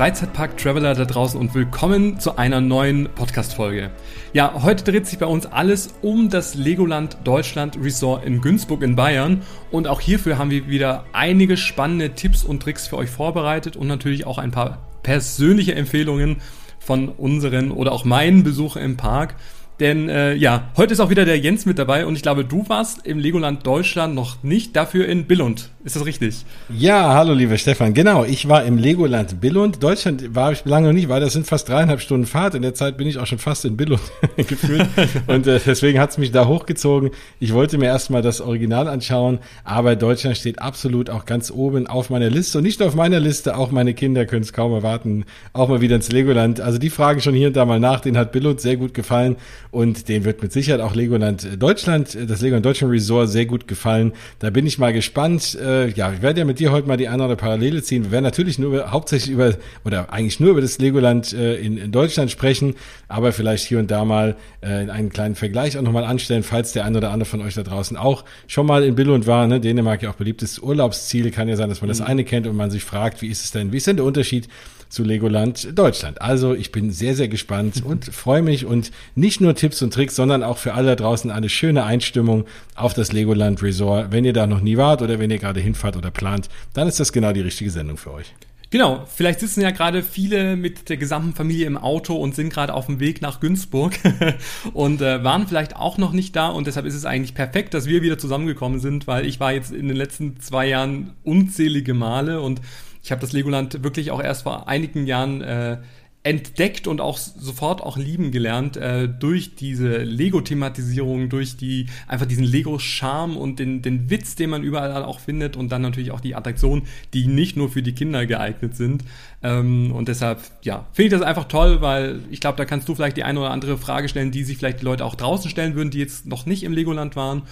[0.00, 3.90] Freizeitpark-Traveler da draußen und willkommen zu einer neuen Podcast-Folge.
[4.32, 8.96] Ja, heute dreht sich bei uns alles um das Legoland Deutschland Resort in Günzburg in
[8.96, 13.76] Bayern und auch hierfür haben wir wieder einige spannende Tipps und Tricks für euch vorbereitet
[13.76, 16.38] und natürlich auch ein paar persönliche Empfehlungen
[16.78, 19.34] von unseren oder auch meinen Besuchen im Park.
[19.80, 22.66] Denn äh, ja, heute ist auch wieder der Jens mit dabei und ich glaube, du
[22.70, 25.70] warst im Legoland Deutschland noch nicht, dafür in Billund.
[25.82, 26.44] Ist das richtig?
[26.68, 27.94] Ja, hallo lieber Stefan.
[27.94, 29.82] Genau, ich war im Legoland Billund.
[29.82, 32.54] Deutschland war ich lange noch nicht, weil das sind fast dreieinhalb Stunden Fahrt.
[32.54, 34.02] In der Zeit bin ich auch schon fast in Billund
[34.36, 34.86] gefühlt.
[35.26, 37.12] und äh, deswegen hat's mich da hochgezogen.
[37.38, 42.10] Ich wollte mir erstmal das Original anschauen, aber Deutschland steht absolut auch ganz oben auf
[42.10, 42.58] meiner Liste.
[42.58, 45.80] Und nicht nur auf meiner Liste, auch meine Kinder können es kaum erwarten, auch mal
[45.80, 46.60] wieder ins Legoland.
[46.60, 49.36] Also die fragen schon hier und da mal nach, den hat Billund sehr gut gefallen
[49.70, 54.12] und den wird mit Sicherheit auch Legoland Deutschland, das Legoland Deutschland Resort sehr gut gefallen.
[54.40, 55.56] Da bin ich mal gespannt.
[55.70, 58.04] Äh, ja, ich werde ja mit dir heute mal die eine oder Parallele ziehen.
[58.04, 59.54] Wir werden natürlich nur über, hauptsächlich über
[59.84, 62.74] oder eigentlich nur über das Legoland äh, in, in Deutschland sprechen,
[63.08, 66.84] aber vielleicht hier und da mal äh, einen kleinen Vergleich auch nochmal anstellen, falls der
[66.84, 69.46] eine oder andere von euch da draußen auch schon mal in Billund war.
[69.46, 69.60] Ne?
[69.60, 71.30] Dänemark ja auch beliebtes Urlaubsziel.
[71.30, 72.06] Kann ja sein, dass man das mhm.
[72.06, 74.48] eine kennt und man sich fragt, wie ist es denn, wie ist denn der Unterschied
[74.90, 76.20] zu Legoland Deutschland.
[76.20, 80.16] Also ich bin sehr, sehr gespannt und freue mich und nicht nur Tipps und Tricks,
[80.16, 84.12] sondern auch für alle da draußen eine schöne Einstimmung auf das Legoland Resort.
[84.12, 87.00] Wenn ihr da noch nie wart oder wenn ihr gerade hinfahrt oder plant, dann ist
[87.00, 88.34] das genau die richtige Sendung für euch.
[88.72, 92.72] Genau, vielleicht sitzen ja gerade viele mit der gesamten Familie im Auto und sind gerade
[92.72, 93.94] auf dem Weg nach Günzburg
[94.74, 97.86] und äh, waren vielleicht auch noch nicht da und deshalb ist es eigentlich perfekt, dass
[97.86, 102.40] wir wieder zusammengekommen sind, weil ich war jetzt in den letzten zwei Jahren unzählige Male
[102.40, 102.60] und
[103.02, 105.78] ich habe das Legoland wirklich auch erst vor einigen Jahren äh,
[106.22, 112.44] entdeckt und auch sofort auch lieben gelernt äh, durch diese Lego-Thematisierung, durch die einfach diesen
[112.44, 116.34] Lego-Charme und den, den Witz, den man überall auch findet und dann natürlich auch die
[116.34, 116.82] Attraktionen,
[117.14, 119.02] die nicht nur für die Kinder geeignet sind.
[119.42, 122.94] Ähm, und deshalb, ja, finde ich das einfach toll, weil ich glaube, da kannst du
[122.94, 125.74] vielleicht die eine oder andere Frage stellen, die sich vielleicht die Leute auch draußen stellen
[125.74, 127.42] würden, die jetzt noch nicht im Legoland waren.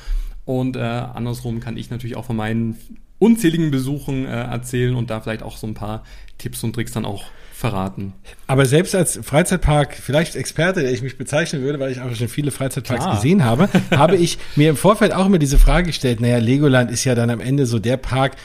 [0.45, 2.77] Und äh, andersrum kann ich natürlich auch von meinen
[3.19, 6.05] unzähligen Besuchen äh, erzählen und da vielleicht auch so ein paar
[6.39, 8.13] Tipps und Tricks dann auch verraten.
[8.47, 12.29] Aber selbst als Freizeitpark, vielleicht Experte, der ich mich bezeichnen würde, weil ich auch schon
[12.29, 13.17] viele Freizeitparks Klar.
[13.17, 17.05] gesehen habe, habe ich mir im Vorfeld auch immer diese Frage gestellt, naja, Legoland ist
[17.05, 18.37] ja dann am Ende so der Park,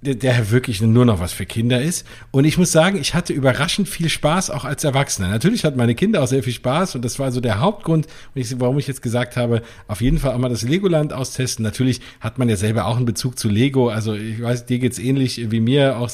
[0.00, 2.06] der, der wirklich nur noch was für Kinder ist.
[2.30, 5.28] Und ich muss sagen, ich hatte überraschend viel Spaß auch als Erwachsener.
[5.28, 8.78] Natürlich hatten meine Kinder auch sehr viel Spaß und das war so der Hauptgrund, warum
[8.78, 11.64] ich jetzt gesagt habe, auf jeden Fall auch mal das Legoland austesten.
[11.64, 13.88] Natürlich hat man ja selber auch einen Bezug zu Lego.
[13.88, 15.98] Also ich weiß, dir geht's ähnlich wie mir.
[15.98, 16.10] Auch,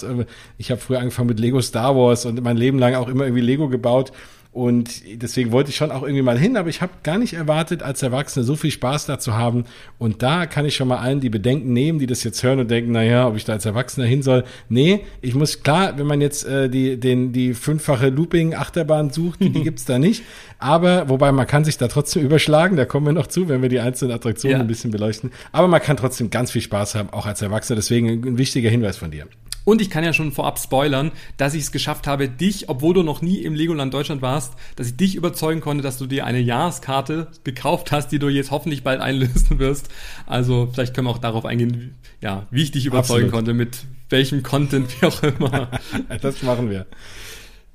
[0.56, 3.42] ich habe früher angefangen mit Lego Star Wars und mein Leben lang auch immer irgendwie
[3.42, 4.12] Lego gebaut.
[4.54, 7.82] Und deswegen wollte ich schon auch irgendwie mal hin, aber ich habe gar nicht erwartet,
[7.82, 9.64] als Erwachsene so viel Spaß da zu haben.
[9.98, 12.70] Und da kann ich schon mal allen die Bedenken nehmen, die das jetzt hören und
[12.70, 14.44] denken, naja, ob ich da als Erwachsener hin soll.
[14.68, 19.50] Nee, ich muss klar, wenn man jetzt äh, die, den, die fünffache Looping-Achterbahn sucht, die
[19.64, 20.22] gibt's da nicht.
[20.60, 23.68] Aber, wobei man kann sich da trotzdem überschlagen, da kommen wir noch zu, wenn wir
[23.68, 24.60] die einzelnen Attraktionen ja.
[24.60, 25.32] ein bisschen beleuchten.
[25.50, 27.74] Aber man kann trotzdem ganz viel Spaß haben, auch als Erwachsener.
[27.74, 29.26] Deswegen ein wichtiger Hinweis von dir.
[29.64, 33.02] Und ich kann ja schon vorab spoilern, dass ich es geschafft habe, dich, obwohl du
[33.02, 36.40] noch nie im Legoland Deutschland warst, dass ich dich überzeugen konnte, dass du dir eine
[36.40, 39.88] Jahreskarte gekauft hast, die du jetzt hoffentlich bald einlösen wirst.
[40.26, 43.32] Also vielleicht können wir auch darauf eingehen, ja, wie ich dich überzeugen Absolut.
[43.32, 45.70] konnte, mit welchem Content, wie auch immer.
[46.20, 46.86] das machen wir.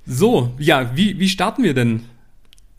[0.06, 2.02] So, ja, wie, wie starten wir denn?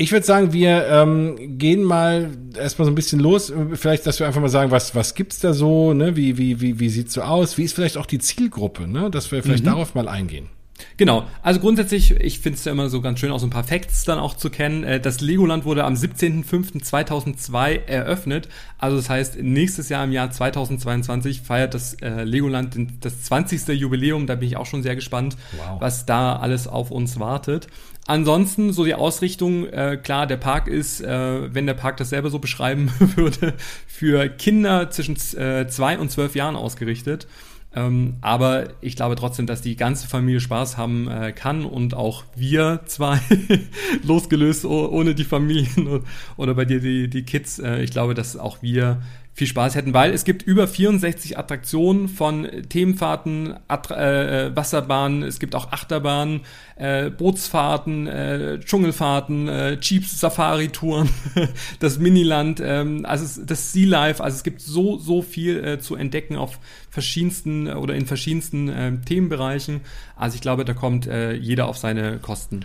[0.00, 3.52] Ich würde sagen, wir ähm, gehen mal erstmal so ein bisschen los.
[3.74, 6.16] Vielleicht, dass wir einfach mal sagen, was, was gibt's da so, ne?
[6.16, 7.58] Wie, wie, wie, wie sieht's so aus?
[7.58, 9.10] Wie ist vielleicht auch die Zielgruppe, ne?
[9.10, 9.68] Dass wir vielleicht mhm.
[9.68, 10.48] darauf mal eingehen.
[10.96, 13.64] Genau, also grundsätzlich, ich finde es ja immer so ganz schön, auch so ein paar
[13.64, 14.84] Facts dann auch zu kennen.
[14.84, 18.48] Äh, das Legoland wurde am 17.05.2002 eröffnet.
[18.78, 23.68] Also das heißt, nächstes Jahr im Jahr 2022 feiert das äh, Legoland das 20.
[23.78, 24.26] Jubiläum.
[24.26, 25.78] Da bin ich auch schon sehr gespannt, wow.
[25.78, 27.68] was da alles auf uns wartet.
[28.10, 32.28] Ansonsten so die Ausrichtung, äh, klar, der Park ist, äh, wenn der Park das selber
[32.28, 33.54] so beschreiben würde,
[33.86, 37.28] für Kinder zwischen äh, zwei und zwölf Jahren ausgerichtet.
[37.72, 42.24] Ähm, aber ich glaube trotzdem, dass die ganze Familie Spaß haben äh, kann und auch
[42.34, 43.20] wir zwei
[44.02, 46.02] losgelöst ohne die Familien
[46.36, 47.60] oder bei dir die, die Kids.
[47.60, 52.08] Äh, ich glaube, dass auch wir viel Spaß hätten, weil es gibt über 64 Attraktionen
[52.08, 56.42] von Themenfahrten, Attra äh, Wasserbahnen, es gibt auch Achterbahnen,
[56.76, 61.08] äh, Bootsfahrten, äh, Dschungelfahrten, äh, Jeeps, Safari-Touren,
[61.78, 65.94] das Miniland, ähm, also das Sea Life, also es gibt so, so viel äh, zu
[65.94, 66.58] entdecken auf
[66.90, 69.80] verschiedensten äh, oder in verschiedensten äh, Themenbereichen.
[70.16, 72.60] Also ich glaube, da kommt äh, jeder auf seine Kosten.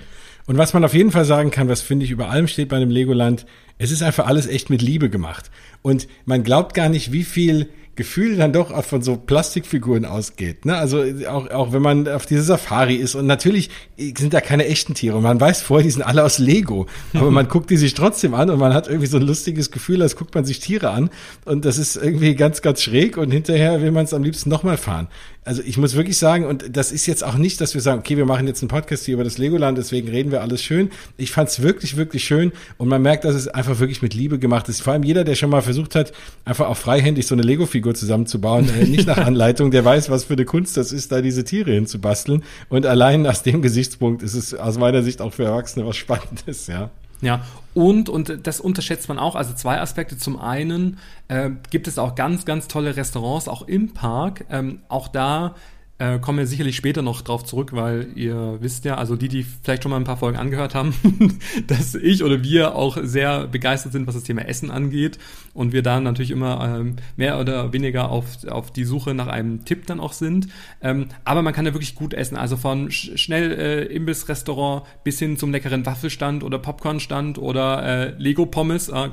[0.48, 2.80] Und was man auf jeden Fall sagen kann, was finde ich über allem steht bei
[2.80, 3.46] dem Legoland,
[3.78, 5.50] es ist einfach alles echt mit Liebe gemacht.
[5.82, 10.66] Und man glaubt gar nicht, wie viel Gefühl dann doch von so Plastikfiguren ausgeht.
[10.66, 10.76] Ne?
[10.76, 14.96] Also auch, auch wenn man auf diese Safari ist und natürlich sind da keine echten
[14.96, 15.16] Tiere.
[15.16, 16.88] Und man weiß vorher, die sind alle aus Lego.
[17.14, 20.02] Aber man guckt die sich trotzdem an und man hat irgendwie so ein lustiges Gefühl,
[20.02, 21.10] als guckt man sich Tiere an.
[21.46, 24.78] Und das ist irgendwie ganz, ganz schräg und hinterher will man es am liebsten nochmal
[24.78, 25.08] fahren
[25.46, 28.18] also ich muss wirklich sagen, und das ist jetzt auch nicht, dass wir sagen, okay,
[28.18, 30.90] wir machen jetzt einen Podcast hier über das Legoland, deswegen reden wir alles schön.
[31.18, 34.40] Ich fand es wirklich, wirklich schön und man merkt, dass es einfach wirklich mit Liebe
[34.40, 34.82] gemacht ist.
[34.82, 36.14] Vor allem jeder, der schon mal versucht hat,
[36.46, 40.34] einfach auch freihändig so eine Lego-Figur zusammenzubauen, äh, nicht nach Anleitung, der weiß, was für
[40.34, 42.44] eine Kunst das ist, da diese Tiere hinzubasteln.
[42.70, 46.66] Und allein aus dem Gesichtspunkt ist es aus meiner Sicht auch für Erwachsene was Spannendes,
[46.68, 46.90] ja.
[47.22, 47.42] Ja,
[47.74, 50.18] und, und das unterschätzt man auch, also zwei Aspekte.
[50.18, 50.98] Zum einen
[51.28, 54.46] äh, gibt es auch ganz, ganz tolle Restaurants, auch im Park.
[54.50, 55.56] Ähm, auch da
[55.98, 59.44] äh, kommen wir sicherlich später noch drauf zurück, weil ihr wisst ja, also die, die
[59.44, 60.94] vielleicht schon mal ein paar Folgen angehört haben,
[61.68, 65.20] dass ich oder wir auch sehr begeistert sind, was das Thema Essen angeht
[65.54, 69.64] und wir da natürlich immer ähm, mehr oder weniger auf, auf die Suche nach einem
[69.64, 70.48] Tipp dann auch sind.
[70.82, 75.20] Ähm, aber man kann ja wirklich gut essen, also von sch schnell äh, Imbiss-Restaurant bis
[75.20, 78.90] hin zum leckeren Waffelstand oder Popcornstand oder äh, Lego-Pommes.
[78.90, 79.10] Äh,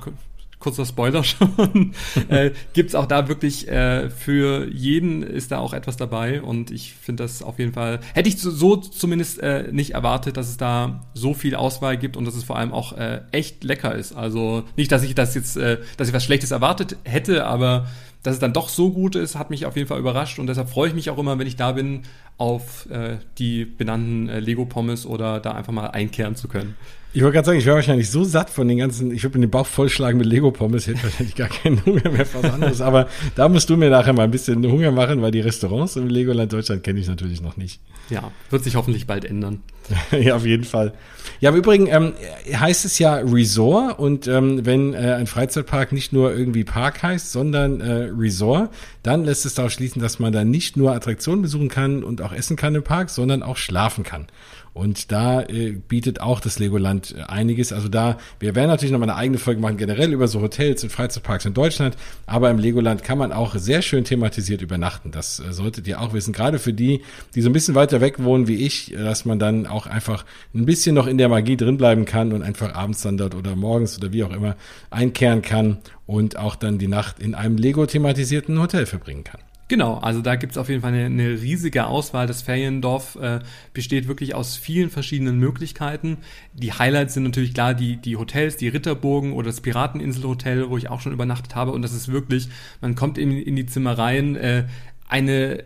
[0.63, 1.93] kurzer Spoiler schon,
[2.29, 6.95] äh, gibt auch da wirklich äh, für jeden ist da auch etwas dabei und ich
[6.95, 11.05] finde das auf jeden Fall, hätte ich so zumindest äh, nicht erwartet, dass es da
[11.15, 14.15] so viel Auswahl gibt und dass es vor allem auch äh, echt lecker ist.
[14.15, 17.89] Also nicht, dass ich das jetzt, äh, dass ich was Schlechtes erwartet hätte, aber
[18.23, 20.69] dass es dann doch so gut ist, hat mich auf jeden Fall überrascht und deshalb
[20.69, 22.03] freue ich mich auch immer, wenn ich da bin,
[22.39, 26.77] auf äh, die benannten äh, Lego-Pommes oder da einfach mal einkehren zu können.
[27.15, 29.47] Ich wollte gerade sagen, ich wäre wahrscheinlich so satt von den ganzen, ich würde mir
[29.47, 32.81] den Bauch vollschlagen mit Lego-Pommes, hätte wahrscheinlich gar keinen Hunger mehr für was anderes.
[32.81, 36.09] Aber da musst du mir nachher mal ein bisschen Hunger machen, weil die Restaurants im
[36.09, 37.81] Legoland Deutschland kenne ich natürlich noch nicht.
[38.09, 39.63] Ja, wird sich hoffentlich bald ändern.
[40.11, 40.95] ja, auf jeden Fall.
[41.41, 42.15] Ja, im Übrigen ähm,
[42.53, 47.31] heißt es ja Resort und ähm, wenn äh, ein Freizeitpark nicht nur irgendwie Park heißt,
[47.31, 48.71] sondern äh, Resort,
[49.03, 52.33] dann lässt es darauf schließen, dass man da nicht nur Attraktionen besuchen kann und auch
[52.33, 54.29] essen kann im Park, sondern auch schlafen kann.
[54.75, 57.73] Und da äh, bietet auch das Legoland äh, einiges.
[57.73, 60.83] Also da, wir werden natürlich noch mal eine eigene Folge machen, generell über so Hotels
[60.83, 61.97] und Freizeitparks in Deutschland.
[62.25, 65.11] Aber im Legoland kann man auch sehr schön thematisiert übernachten.
[65.11, 66.33] Das äh, solltet ihr auch wissen.
[66.33, 67.03] Gerade für die,
[67.35, 70.25] die so ein bisschen weiter weg wohnen wie ich, äh, dass man dann auch einfach
[70.55, 73.99] ein bisschen noch in der Magie drinbleiben kann und einfach abends dann dort oder morgens
[73.99, 74.57] oder wie auch immer
[74.91, 79.41] einkehren kann und auch dann die Nacht in einem Lego-thematisierten Hotel verbringen kann.
[79.73, 82.27] Genau, also da gibt's auf jeden Fall eine, eine riesige Auswahl.
[82.27, 83.41] Das Feriendorf äh,
[83.73, 86.19] besteht wirklich aus vielen verschiedenen Möglichkeiten.
[86.53, 90.91] Die Highlights sind natürlich klar die, die Hotels, die Ritterburgen oder das Pirateninselhotel, wo ich
[90.91, 91.73] auch schon übernachtet habe.
[91.73, 92.51] Und das ist wirklich,
[92.83, 94.65] man kommt in, in die Zimmer rein, äh,
[95.09, 95.65] eine,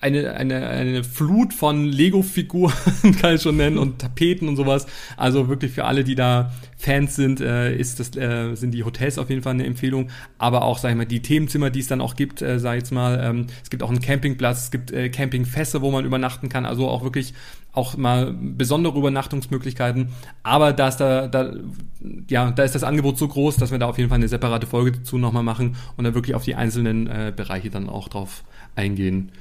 [0.00, 2.72] eine, eine, eine Flut von Lego-Figuren,
[3.20, 4.86] kann ich schon nennen, und Tapeten und sowas.
[5.16, 9.18] Also wirklich für alle, die da Fans sind, äh, ist das, äh, sind die Hotels
[9.18, 10.08] auf jeden Fall eine Empfehlung.
[10.38, 12.80] Aber auch, sag ich mal, die Themenzimmer, die es dann auch gibt, äh, sag ich
[12.80, 16.48] jetzt mal, ähm, es gibt auch einen Campingplatz, es gibt äh, Campingfässer, wo man übernachten
[16.48, 16.64] kann.
[16.64, 17.34] Also auch wirklich
[17.72, 20.08] auch mal besondere Übernachtungsmöglichkeiten.
[20.42, 21.52] Aber da ist da, da,
[22.28, 24.66] ja, da ist das Angebot so groß, dass wir da auf jeden Fall eine separate
[24.66, 28.42] Folge dazu nochmal machen und dann wirklich auf die einzelnen äh, Bereiche dann auch drauf
[28.74, 29.32] eingehen.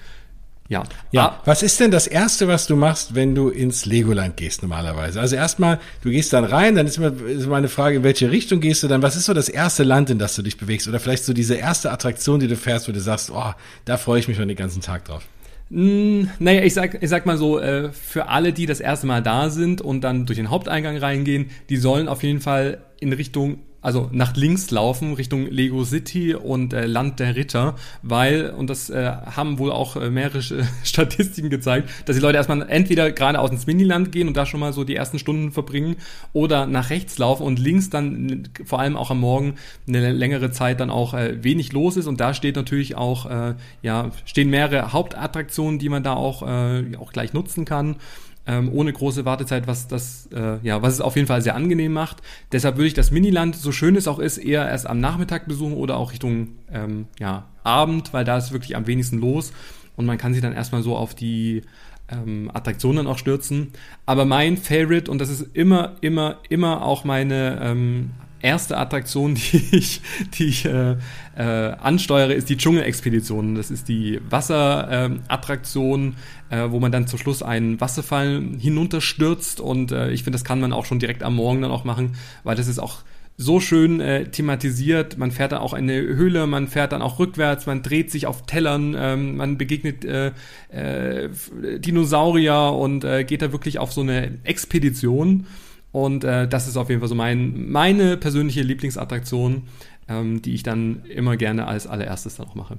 [0.70, 0.84] Ja.
[1.12, 1.30] Ja.
[1.30, 1.42] Ah.
[1.46, 5.20] Was ist denn das erste, was du machst, wenn du ins Legoland gehst normalerweise?
[5.20, 8.62] Also erstmal, du gehst dann rein, dann ist immer ist meine Frage, in welche Richtung
[8.62, 9.02] gehst du dann?
[9.02, 10.88] Was ist so das erste Land, in das du dich bewegst?
[10.88, 13.54] Oder vielleicht so diese erste Attraktion, die du fährst, wo du sagst, oh,
[13.86, 15.24] da freue ich mich schon den ganzen Tag drauf.
[15.72, 19.24] Hm, naja, ich sag, ich sag mal so, äh, für alle, die das erste Mal
[19.24, 23.60] da sind und dann durch den Haupteingang reingehen, die sollen auf jeden Fall in Richtung
[23.82, 28.90] also nach links laufen Richtung Lego City und äh, Land der Ritter, weil, und das
[28.90, 30.42] äh, haben wohl auch äh, mehrere
[30.84, 34.74] Statistiken gezeigt, dass die Leute erstmal entweder geradeaus ins Miniland gehen und da schon mal
[34.74, 35.96] so die ersten Stunden verbringen
[36.34, 39.56] oder nach rechts laufen und links dann vor allem auch am Morgen
[39.88, 42.08] eine längere Zeit dann auch äh, wenig los ist.
[42.08, 46.98] Und da steht natürlich auch, äh, ja, stehen mehrere Hauptattraktionen, die man da auch, äh,
[46.98, 47.96] auch gleich nutzen kann
[48.50, 51.94] ähm, ohne große Wartezeit, was das, äh, ja, was es auf jeden Fall sehr angenehm
[51.94, 52.18] macht.
[52.52, 55.76] Deshalb würde ich das Miniland, so schön es auch ist, eher erst am Nachmittag besuchen
[55.76, 59.54] oder auch Richtung ähm, ja, Abend, weil da ist wirklich am wenigsten los
[59.96, 61.62] und man kann sich dann erstmal so auf die
[62.12, 63.72] ähm, Attraktionen auch stürzen.
[64.08, 68.10] Aber mein Favorite, und das ist immer, immer, immer auch meine ähm,
[68.42, 70.02] erste Attraktion, die ich,
[70.34, 70.96] die ich äh,
[71.40, 73.56] äh, ansteuere, ist die Dschungelexpedition.
[73.56, 76.16] Das ist die Wasserattraktion,
[76.50, 79.62] äh, äh, wo man dann zum Schluss einen Wasserfall hinunterstürzt.
[79.62, 82.18] Und äh, ich finde, das kann man auch schon direkt am Morgen dann auch machen,
[82.44, 82.98] weil das ist auch
[83.38, 85.18] so schön äh, thematisiert.
[85.18, 88.28] Man fährt dann auch in eine Höhle, man fährt dann auch rückwärts, man dreht sich
[88.28, 90.34] auf Tellern, ähm, man begegnet äh,
[90.74, 91.30] äh,
[91.80, 95.46] Dinosaurier und äh, geht da wirklich auf so eine Expedition.
[95.92, 99.64] Und äh, das ist auf jeden Fall so mein, meine persönliche Lieblingsattraktion,
[100.10, 102.78] ähm, die ich dann immer gerne als allererstes dann auch mache.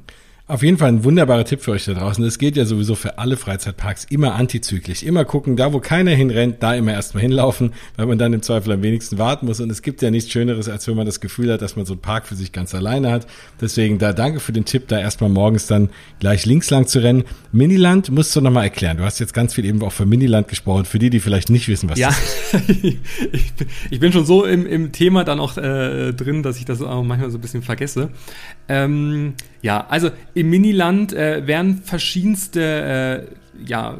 [0.50, 2.24] Auf jeden Fall ein wunderbarer Tipp für euch da draußen.
[2.24, 5.04] Das geht ja sowieso für alle Freizeitparks immer antizyklisch.
[5.04, 8.72] Immer gucken, da wo keiner hinrennt, da immer erstmal hinlaufen, weil man dann im Zweifel
[8.72, 9.60] am wenigsten warten muss.
[9.60, 11.92] Und es gibt ja nichts Schöneres, als wenn man das Gefühl hat, dass man so
[11.92, 13.28] einen Park für sich ganz alleine hat.
[13.60, 17.22] Deswegen da danke für den Tipp, da erstmal morgens dann gleich links lang zu rennen.
[17.52, 18.96] Miniland musst du nochmal erklären.
[18.96, 21.68] Du hast jetzt ganz viel eben auch für Miniland gesprochen, für die, die vielleicht nicht
[21.68, 22.68] wissen, was ja, das ist.
[23.32, 26.64] ich, bin, ich bin schon so im, im Thema dann auch äh, drin, dass ich
[26.64, 28.08] das auch manchmal so ein bisschen vergesse.
[28.68, 33.98] Ähm, ja, also im Miniland äh, werden verschiedenste äh, ja,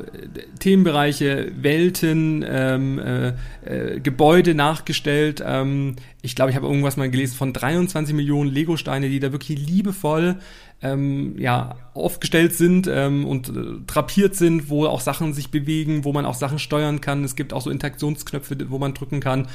[0.58, 3.32] Themenbereiche, Welten, ähm, äh,
[3.64, 5.42] äh, Gebäude nachgestellt.
[5.44, 9.58] Ähm, ich glaube, ich habe irgendwas mal gelesen von 23 Millionen Lego-Steine, die da wirklich
[9.58, 10.36] liebevoll
[10.82, 13.52] ähm, ja, aufgestellt sind ähm, und äh,
[13.86, 17.24] trapiert sind, wo auch Sachen sich bewegen, wo man auch Sachen steuern kann.
[17.24, 19.46] Es gibt auch so Interaktionsknöpfe, wo man drücken kann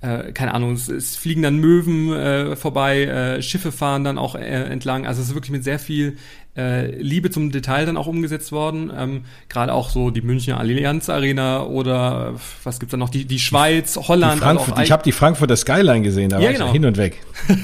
[0.00, 4.34] äh, keine Ahnung, es, es fliegen dann Möwen äh, vorbei, äh, Schiffe fahren dann auch
[4.34, 5.06] äh, entlang.
[5.06, 6.16] Also es ist wirklich mit sehr viel
[6.56, 8.90] äh, Liebe zum Detail dann auch umgesetzt worden.
[8.96, 13.10] Ähm, Gerade auch so die Münchner Allianz Arena oder was gibt's da noch?
[13.10, 14.36] Die, die Schweiz, Holland.
[14.36, 16.66] Die Frankfurt, also ich habe die Frankfurter Skyline gesehen, da ja, war genau.
[16.66, 17.18] ich hin und weg.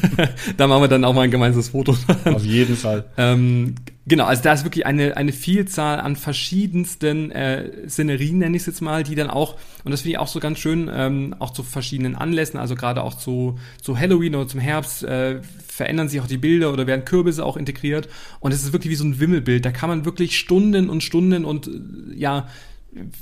[0.58, 1.96] da machen wir dann auch mal ein gemeinsames Foto.
[2.24, 3.06] Auf jeden Fall.
[3.16, 3.76] ähm,
[4.08, 8.66] Genau, also da ist wirklich eine, eine Vielzahl an verschiedensten äh, Szenerien, nenne ich es
[8.66, 11.50] jetzt mal, die dann auch, und das finde ich auch so ganz schön, ähm, auch
[11.50, 16.20] zu verschiedenen Anlässen, also gerade auch zu, zu Halloween oder zum Herbst, äh, verändern sich
[16.20, 18.08] auch die Bilder oder werden Kürbisse auch integriert.
[18.38, 19.64] Und es ist wirklich wie so ein Wimmelbild.
[19.64, 21.70] Da kann man wirklich Stunden und Stunden und äh,
[22.14, 22.46] ja,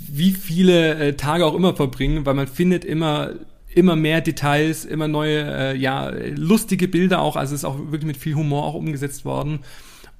[0.07, 3.31] wie viele äh, Tage auch immer verbringen, weil man findet immer
[3.75, 7.35] immer mehr Details, immer neue, äh, ja, lustige Bilder auch.
[7.35, 9.61] Also es ist auch wirklich mit viel Humor auch umgesetzt worden.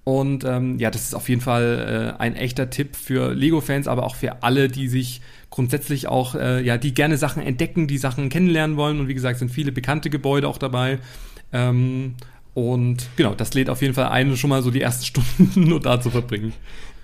[0.05, 4.05] Und ähm, ja, das ist auf jeden Fall äh, ein echter Tipp für Lego-Fans, aber
[4.05, 8.29] auch für alle, die sich grundsätzlich auch, äh, ja, die gerne Sachen entdecken, die Sachen
[8.29, 9.01] kennenlernen wollen.
[9.01, 10.99] Und wie gesagt, sind viele bekannte Gebäude auch dabei.
[11.53, 12.17] Ähm,
[12.53, 15.81] und genau, das lädt auf jeden Fall ein, schon mal so die ersten Stunden nur
[15.81, 16.53] da zu verbringen.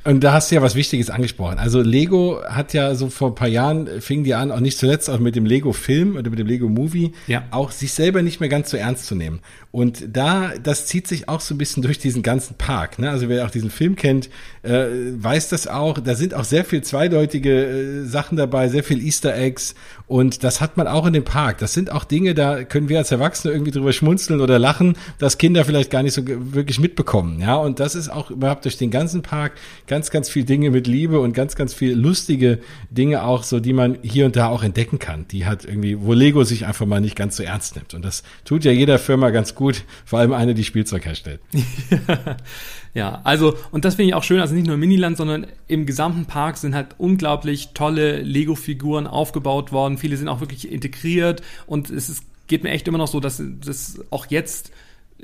[0.02, 1.58] Und da hast du ja was Wichtiges angesprochen.
[1.58, 5.10] Also Lego hat ja so vor ein paar Jahren, fing die an, auch nicht zuletzt
[5.10, 7.44] auch mit dem Lego-Film oder mit dem Lego-Movie, ja.
[7.50, 9.40] auch sich selber nicht mehr ganz so ernst zu nehmen.
[9.72, 12.98] Und da, das zieht sich auch so ein bisschen durch diesen ganzen Park.
[12.98, 13.08] Ne?
[13.08, 14.28] Also wer auch diesen Film kennt,
[14.64, 16.00] äh, weiß das auch.
[16.00, 19.76] Da sind auch sehr viel zweideutige äh, Sachen dabei, sehr viel Easter Eggs.
[20.08, 21.58] Und das hat man auch in dem Park.
[21.58, 25.38] Das sind auch Dinge, da können wir als Erwachsene irgendwie drüber schmunzeln oder lachen, dass
[25.38, 27.40] Kinder vielleicht gar nicht so wirklich mitbekommen.
[27.40, 29.52] Ja, und das ist auch überhaupt durch den ganzen Park
[29.86, 32.58] ganz, ganz viel Dinge mit Liebe und ganz, ganz viel lustige
[32.90, 35.26] Dinge auch so, die man hier und da auch entdecken kann.
[35.28, 37.94] Die hat irgendwie, wo Lego sich einfach mal nicht ganz so ernst nimmt.
[37.94, 41.38] Und das tut ja jeder Firma ganz gut gut, vor allem eine, die Spielzeug herstellt.
[42.94, 45.84] ja, also, und das finde ich auch schön, also nicht nur im Miniland, sondern im
[45.84, 49.98] gesamten Park sind halt unglaublich tolle Lego-Figuren aufgebaut worden.
[49.98, 53.42] Viele sind auch wirklich integriert und es ist, geht mir echt immer noch so, dass
[53.60, 54.72] das auch jetzt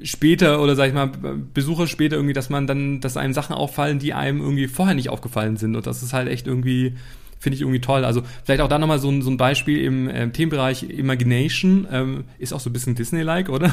[0.03, 1.07] später oder sag ich mal
[1.55, 5.09] Besucher später irgendwie, dass man dann, dass einem Sachen auffallen, die einem irgendwie vorher nicht
[5.09, 6.95] aufgefallen sind und das ist halt echt irgendwie
[7.39, 8.05] finde ich irgendwie toll.
[8.05, 11.87] Also vielleicht auch da nochmal so ein, so ein Beispiel im äh, Themenbereich Imagination.
[11.91, 13.73] Ähm, ist auch so ein bisschen Disney-like, oder?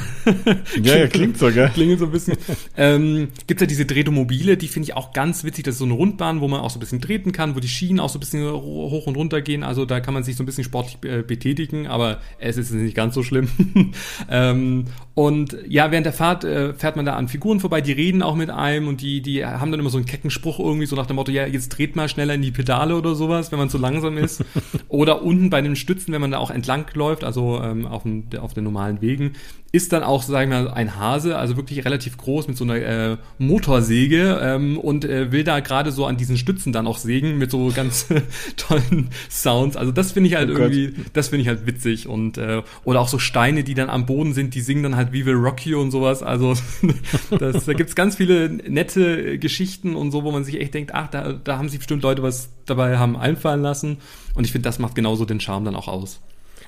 [0.82, 1.70] Ja, ja, klingt so, gell?
[1.74, 2.38] Klingt so ein bisschen.
[2.77, 5.65] ähm, Gibt ja diese Drehtomobile, die finde ich auch ganz witzig.
[5.65, 7.67] Das ist so eine Rundbahn, wo man auch so ein bisschen treten kann, wo die
[7.67, 9.63] Schienen auch so ein bisschen hoch und runter gehen.
[9.63, 12.96] Also da kann man sich so ein bisschen sportlich äh, betätigen, aber es ist nicht
[12.96, 13.50] ganz so schlimm.
[14.29, 18.24] ähm, und ja, während der Fahrt äh, fährt man da an Figuren vorbei, die reden
[18.24, 20.96] auch mit einem und die, die haben dann immer so einen kecken Spruch irgendwie, so
[20.96, 23.69] nach dem Motto, ja, jetzt dreht mal schneller in die Pedale oder sowas, wenn man
[23.69, 24.43] zu langsam ist.
[24.89, 28.25] oder unten bei den Stützen, wenn man da auch entlang läuft, also ähm, auf, dem,
[28.39, 29.33] auf den normalen Wegen,
[29.74, 32.75] ist dann auch, sagen wir mal, ein Hase, also wirklich relativ groß mit so einer
[32.75, 37.39] äh, Motorsäge ähm, und äh, will da gerade so an diesen Stützen dann auch sägen
[37.39, 38.06] mit so ganz
[38.56, 39.75] tollen Sounds.
[39.75, 41.06] Also das finde ich halt oh irgendwie, Gott.
[41.13, 44.36] das finde ich halt witzig und äh, oder auch so Steine, die dann am Boden
[44.36, 46.22] sind, die singen dann halt wie will Rock You und sowas.
[46.22, 46.53] Also
[47.39, 51.08] das, da gibt's ganz viele nette Geschichten und so, wo man sich echt denkt, ach,
[51.10, 53.98] da, da haben sich bestimmt Leute was dabei haben einfallen lassen.
[54.36, 56.22] Und ich finde, das macht genauso den Charme dann auch aus.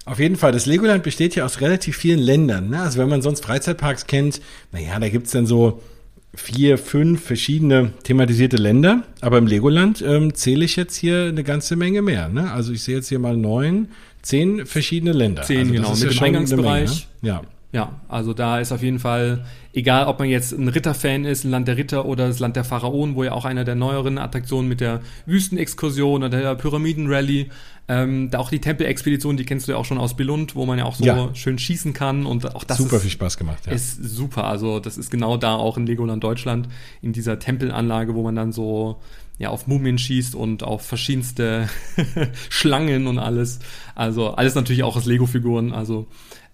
[0.06, 0.52] Auf jeden Fall.
[0.52, 2.70] Das Legoland besteht ja aus relativ vielen Ländern.
[2.70, 2.82] Ne?
[2.82, 4.40] Also wenn man sonst Freizeitparks kennt,
[4.72, 5.82] naja, da gibt's dann so
[6.36, 9.04] vier, fünf verschiedene thematisierte Länder.
[9.22, 12.30] Aber im Legoland ähm, zähle ich jetzt hier eine ganze Menge mehr.
[12.30, 12.52] Ne?
[12.52, 13.88] Also ich sehe jetzt hier mal neun,
[14.22, 15.42] zehn verschiedene Länder.
[15.44, 17.08] Zehn, also genau, mit ja dem Eingangsbereich.
[17.22, 17.42] Menge, ne?
[17.42, 17.55] Ja.
[17.76, 21.52] Ja, also da ist auf jeden Fall, egal ob man jetzt ein Ritterfan ist, ein
[21.52, 24.70] Land der Ritter oder das Land der Pharaonen, wo ja auch einer der neueren Attraktionen
[24.70, 27.50] mit der Wüstenexkursion oder der Pyramidenrallye,
[27.90, 30.78] ähm, da auch die Tempelexpedition, die kennst du ja auch schon aus Billund, wo man
[30.78, 31.36] ja auch so ja.
[31.36, 33.66] schön schießen kann und auch das super ist, viel Spaß gemacht.
[33.66, 33.74] Ja.
[33.74, 36.70] Ist super, also das ist genau da auch in Legoland Deutschland
[37.02, 39.02] in dieser Tempelanlage, wo man dann so
[39.38, 41.68] ja auf Mumien schießt und auf verschiedenste
[42.50, 43.60] Schlangen und alles.
[43.96, 45.74] Also alles natürlich auch aus Lego-Figuren.
[45.74, 46.08] Also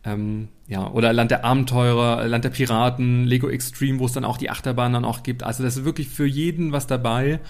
[0.04, 4.38] ähm, ja, oder Land der Abenteurer, Land der Piraten, Lego Extreme, wo es dann auch
[4.38, 5.44] die Achterbahn dann auch gibt.
[5.44, 7.42] Also das ist wirklich für jeden was dabei.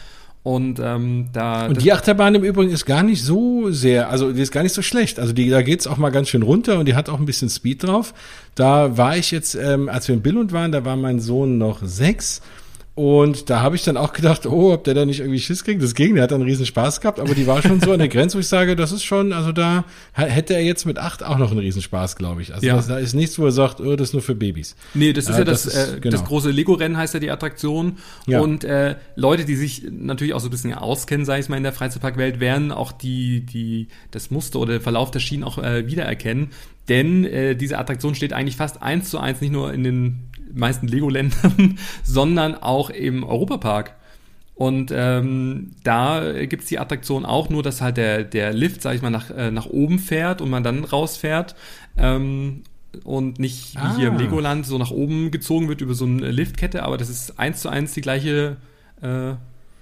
[0.41, 1.67] Und ähm, da.
[1.67, 4.73] Und die Achterbahn im Übrigen ist gar nicht so sehr, also die ist gar nicht
[4.73, 5.19] so schlecht.
[5.19, 7.47] Also die, da geht's auch mal ganz schön runter und die hat auch ein bisschen
[7.47, 8.15] Speed drauf.
[8.55, 11.83] Da war ich jetzt, ähm, als wir in Billund waren, da war mein Sohn noch
[11.83, 12.41] sechs.
[12.93, 15.81] Und da habe ich dann auch gedacht, oh, ob der da nicht irgendwie Schiss kriegt.
[15.81, 18.09] Das ging, der hat dann riesen Spaß gehabt, aber die war schon so an der
[18.09, 21.37] Grenze, wo ich sage, das ist schon, also da hätte er jetzt mit acht auch
[21.37, 22.53] noch einen riesen Spaß, glaube ich.
[22.53, 22.75] Also ja.
[22.75, 24.75] das, da ist nichts, wo er sagt, oh, das ist nur für Babys.
[24.93, 26.17] Nee, das ist äh, ja das, das, ist, äh, genau.
[26.17, 27.97] das große Lego-Rennen heißt ja die Attraktion.
[28.27, 28.41] Ja.
[28.41, 31.63] Und äh, Leute, die sich natürlich auch so ein bisschen auskennen, sage ich mal, in
[31.63, 35.87] der Freizeitparkwelt, werden auch die, die, das Muster oder den Verlauf der Schienen auch äh,
[35.87, 36.49] wiedererkennen.
[36.89, 40.87] Denn äh, diese Attraktion steht eigentlich fast eins zu eins, nicht nur in den meisten
[40.87, 43.95] Lego-Ländern, sondern auch im Europapark.
[44.55, 49.01] Und ähm, da gibt's die Attraktion auch, nur dass halt der, der Lift, sag ich
[49.01, 51.55] mal, nach, äh, nach oben fährt und man dann rausfährt.
[51.97, 52.63] Ähm,
[53.03, 53.93] und nicht ah.
[53.93, 54.19] wie hier im ah.
[54.19, 57.69] Legoland so nach oben gezogen wird über so eine Liftkette, aber das ist eins zu
[57.69, 58.57] eins die gleiche
[59.01, 59.33] äh,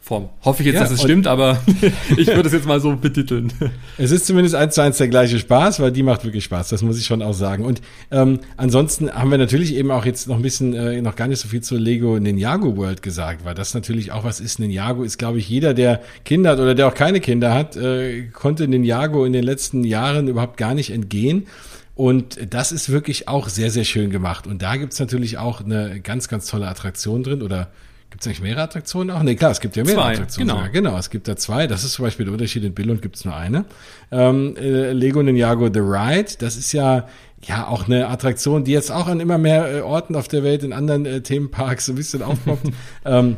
[0.10, 0.30] Form.
[0.44, 1.62] Hoffe ich jetzt, ja, dass es stimmt, aber
[2.18, 3.54] ich würde es jetzt mal so betiteln.
[4.00, 6.82] Es ist zumindest eins zu eins der gleiche Spaß, weil die macht wirklich Spaß, das
[6.82, 7.64] muss ich schon auch sagen.
[7.64, 11.28] Und ähm, ansonsten haben wir natürlich eben auch jetzt noch ein bisschen, äh, noch gar
[11.28, 14.58] nicht so viel zu Lego Ninjago World gesagt, weil das natürlich auch was ist.
[14.58, 18.24] Ninjago ist, glaube ich, jeder, der Kinder hat oder der auch keine Kinder hat, äh,
[18.34, 21.46] konnte Ninjago in den letzten Jahren überhaupt gar nicht entgehen.
[21.94, 24.48] Und das ist wirklich auch sehr, sehr schön gemacht.
[24.48, 27.70] Und da gibt's natürlich auch eine ganz, ganz tolle Attraktion drin oder
[28.20, 29.24] Gibt es eigentlich mehrere Attraktionen auch?
[29.24, 30.50] Nee, klar, es gibt ja mehrere zwei, Attraktionen.
[30.50, 30.62] Genau.
[30.62, 31.68] Ja, genau, es gibt da zwei.
[31.68, 32.66] Das ist zum Beispiel der Unterschied.
[32.66, 33.64] In Billund gibt es nur eine.
[34.12, 37.08] Ähm, äh, Lego Ninjago The Ride, das ist ja
[37.48, 40.64] ja auch eine Attraktion, die jetzt auch an immer mehr äh, Orten auf der Welt
[40.64, 42.68] in anderen äh, Themenparks so ein bisschen aufpoppt.
[43.06, 43.38] ähm,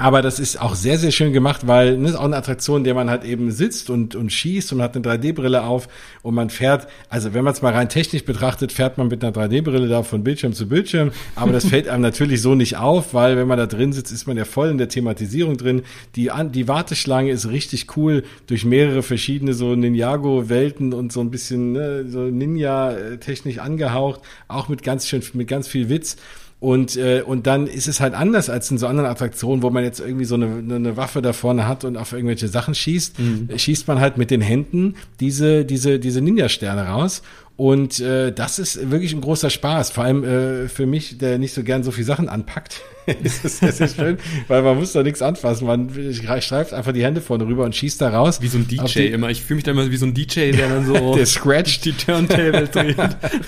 [0.00, 2.84] aber das ist auch sehr, sehr schön gemacht, weil ne, ist auch eine Attraktion, in
[2.84, 5.88] der man halt eben sitzt und, und schießt und hat eine 3D-Brille auf
[6.22, 9.34] und man fährt, also wenn man es mal rein technisch betrachtet, fährt man mit einer
[9.34, 13.36] 3D-Brille da von Bildschirm zu Bildschirm, aber das fällt einem natürlich so nicht auf, weil
[13.36, 15.82] wenn man da drin sitzt, ist man ja voll in der Thematisierung drin.
[16.16, 21.72] Die, die Warteschlange ist richtig cool durch mehrere verschiedene so Ninjago-Welten und so ein bisschen
[21.72, 26.16] ne, so Ninja-technisch angehaucht, auch mit ganz schön, mit ganz viel Witz.
[26.60, 29.82] Und, äh, und dann ist es halt anders als in so anderen Attraktionen, wo man
[29.82, 33.18] jetzt irgendwie so eine, eine Waffe da vorne hat und auf irgendwelche Sachen schießt.
[33.18, 33.48] Mhm.
[33.56, 37.22] Schießt man halt mit den Händen diese, diese, diese Ninja-Sterne raus.
[37.56, 41.54] Und äh, das ist wirklich ein großer Spaß, vor allem äh, für mich, der nicht
[41.54, 42.80] so gern so viel Sachen anpackt.
[43.22, 44.18] das ist sehr, sehr schön,
[44.48, 45.66] weil man muss da nichts anfassen.
[45.66, 45.90] Man
[46.40, 48.40] streift einfach die Hände vorne rüber und schießt da raus.
[48.40, 49.30] Wie so ein DJ immer.
[49.30, 51.92] Ich fühle mich da immer wie so ein DJ, der dann so der scratcht die
[51.92, 52.96] Turntable dreht.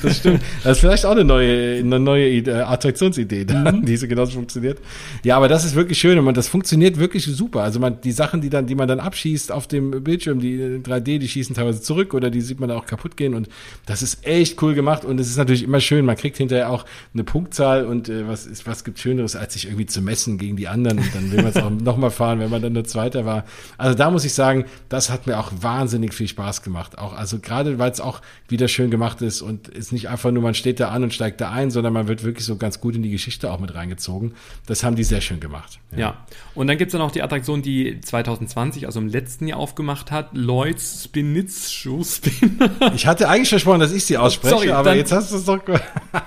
[0.02, 0.42] das stimmt.
[0.62, 3.84] Das ist vielleicht auch eine neue, eine neue äh, Attraktionsidee, mhm.
[3.86, 4.78] die so genauso funktioniert.
[5.24, 7.62] Ja, aber das ist wirklich schön und man, das funktioniert wirklich super.
[7.62, 11.18] Also man, die Sachen, die dann, die man dann abschießt auf dem Bildschirm, die 3D,
[11.18, 13.48] die schießen teilweise zurück oder die sieht man auch kaputt gehen und
[13.86, 16.04] das das ist echt cool gemacht und es ist natürlich immer schön.
[16.04, 19.66] Man kriegt hinterher auch eine Punktzahl und äh, was ist, was gibt Schöneres, als sich
[19.66, 22.50] irgendwie zu messen gegen die anderen und dann will man es auch nochmal fahren, wenn
[22.50, 23.44] man dann nur Zweiter war.
[23.78, 26.98] Also da muss ich sagen, das hat mir auch wahnsinnig viel Spaß gemacht.
[26.98, 30.42] Auch, also gerade weil es auch wieder schön gemacht ist und ist nicht einfach nur,
[30.42, 32.96] man steht da an und steigt da ein, sondern man wird wirklich so ganz gut
[32.96, 34.34] in die Geschichte auch mit reingezogen.
[34.66, 35.78] Das haben die sehr schön gemacht.
[35.92, 35.98] Ja.
[35.98, 36.26] ja.
[36.54, 40.30] Und dann gibt's dann auch die Attraktion, die 2020, also im letzten Jahr aufgemacht hat,
[40.32, 42.58] Lloyds Spinitz Show Spin.
[42.94, 45.44] ich hatte eigentlich versprochen, dass ich sie ausspreche, Sorry, aber dann, jetzt hast du es
[45.44, 45.60] doch.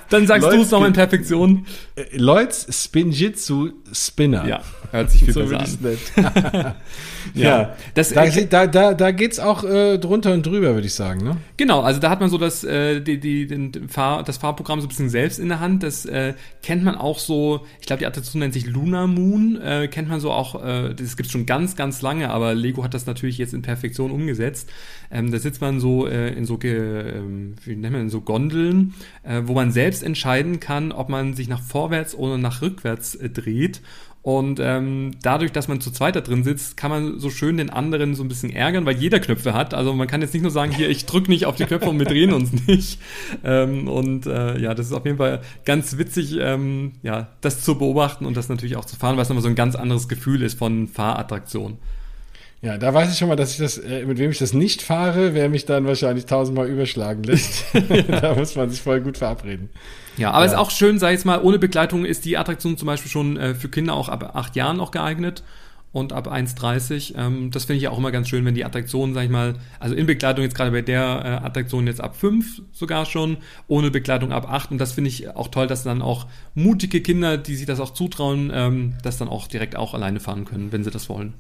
[0.09, 1.65] dann sagst du es nochmal in Perfektion.
[2.11, 3.14] Lloyds Spinjitzu
[3.93, 4.47] Spinner.
[4.47, 6.75] Ja, hört sich viel so besser an.
[7.33, 10.93] ja, das, da, äh, da, da, da geht's auch äh, drunter und drüber, würde ich
[10.93, 11.23] sagen.
[11.23, 11.38] Ne?
[11.57, 14.85] Genau, also da hat man so das, äh, die, die, den Fahr, das Fahrprogramm so
[14.85, 15.83] ein bisschen selbst in der Hand.
[15.83, 19.88] Das äh, kennt man auch so, ich glaube, die Attraktion nennt sich Luna Moon, äh,
[19.88, 23.05] kennt man so auch, äh, das gibt's schon ganz, ganz lange, aber Lego hat das
[23.05, 24.69] natürlich jetzt in Perfektion umgesetzt.
[25.11, 27.21] Ähm, da sitzt man so äh, in so, äh,
[27.63, 31.61] wie nennt man, so Gondeln, äh, wo man selbst entscheiden kann, ob man sich nach
[31.61, 33.81] vorwärts oder nach rückwärts äh, dreht.
[34.25, 37.69] Und ähm, dadurch, dass man zu zweit da drin sitzt, kann man so schön den
[37.69, 39.75] anderen so ein bisschen ärgern, weil jeder Knöpfe hat.
[39.75, 41.99] Also man kann jetzt nicht nur sagen, hier, ich drück nicht auf die Knöpfe und
[41.99, 42.99] wir drehen uns nicht.
[43.43, 47.77] Ähm, und äh, ja, das ist auf jeden Fall ganz witzig, ähm, ja, das zu
[47.77, 50.41] beobachten und das natürlich auch zu fahren, weil es nochmal so ein ganz anderes Gefühl
[50.41, 51.77] ist von Fahrattraktion.
[52.61, 54.81] Ja, da weiß ich schon mal, dass ich das, äh, mit wem ich das nicht
[54.81, 57.65] fahre, wer mich dann wahrscheinlich tausendmal überschlagen lässt.
[58.07, 59.69] da muss man sich voll gut verabreden.
[60.17, 60.51] Ja, aber ja.
[60.51, 63.37] ist auch schön, sag ich jetzt mal, ohne Begleitung ist die Attraktion zum Beispiel schon
[63.37, 65.43] äh, für Kinder auch ab acht Jahren auch geeignet
[65.95, 67.15] und ab 1,30.
[67.17, 69.55] Ähm, das finde ich ja auch immer ganz schön, wenn die Attraktion, sag ich mal,
[69.79, 71.01] also in Begleitung jetzt gerade bei der
[71.41, 73.37] äh, Attraktion jetzt ab 5 sogar schon,
[73.67, 74.71] ohne Begleitung ab 8.
[74.71, 77.91] Und das finde ich auch toll, dass dann auch mutige Kinder, die sich das auch
[77.91, 81.33] zutrauen, ähm, das dann auch direkt auch alleine fahren können, wenn sie das wollen.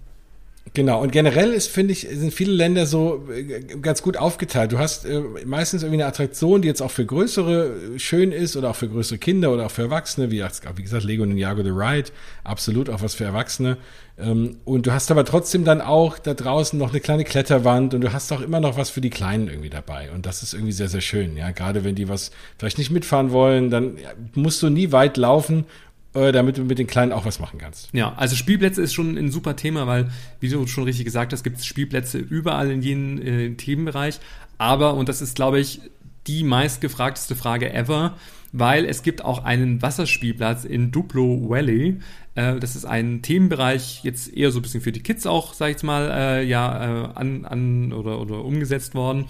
[0.73, 4.71] Genau, und generell ist, finde ich, sind viele Länder so äh, ganz gut aufgeteilt.
[4.71, 8.71] Du hast äh, meistens irgendwie eine Attraktion, die jetzt auch für größere schön ist oder
[8.71, 12.09] auch für größere Kinder oder auch für Erwachsene, wie, wie gesagt, Lego Ninjago The Ride,
[12.43, 13.77] absolut auch was für Erwachsene.
[14.17, 18.01] Ähm, und du hast aber trotzdem dann auch da draußen noch eine kleine Kletterwand und
[18.01, 20.09] du hast auch immer noch was für die Kleinen irgendwie dabei.
[20.11, 21.37] Und das ist irgendwie sehr, sehr schön.
[21.37, 23.97] Ja, gerade wenn die was vielleicht nicht mitfahren wollen, dann
[24.33, 27.89] musst du nie weit laufen äh, damit du mit den Kleinen auch was machen kannst.
[27.91, 31.43] Ja, also Spielplätze ist schon ein super Thema, weil, wie du schon richtig gesagt hast,
[31.43, 34.19] gibt es Spielplätze überall in jedem äh, Themenbereich.
[34.57, 35.81] Aber, und das ist, glaube ich,
[36.27, 38.15] die meistgefragteste Frage ever,
[38.51, 41.99] weil es gibt auch einen Wasserspielplatz in Duplo Valley.
[42.35, 45.75] Äh, das ist ein Themenbereich, jetzt eher so ein bisschen für die Kids auch, sag
[45.75, 49.25] ich mal, äh, ja, äh, an, an oder, oder umgesetzt worden.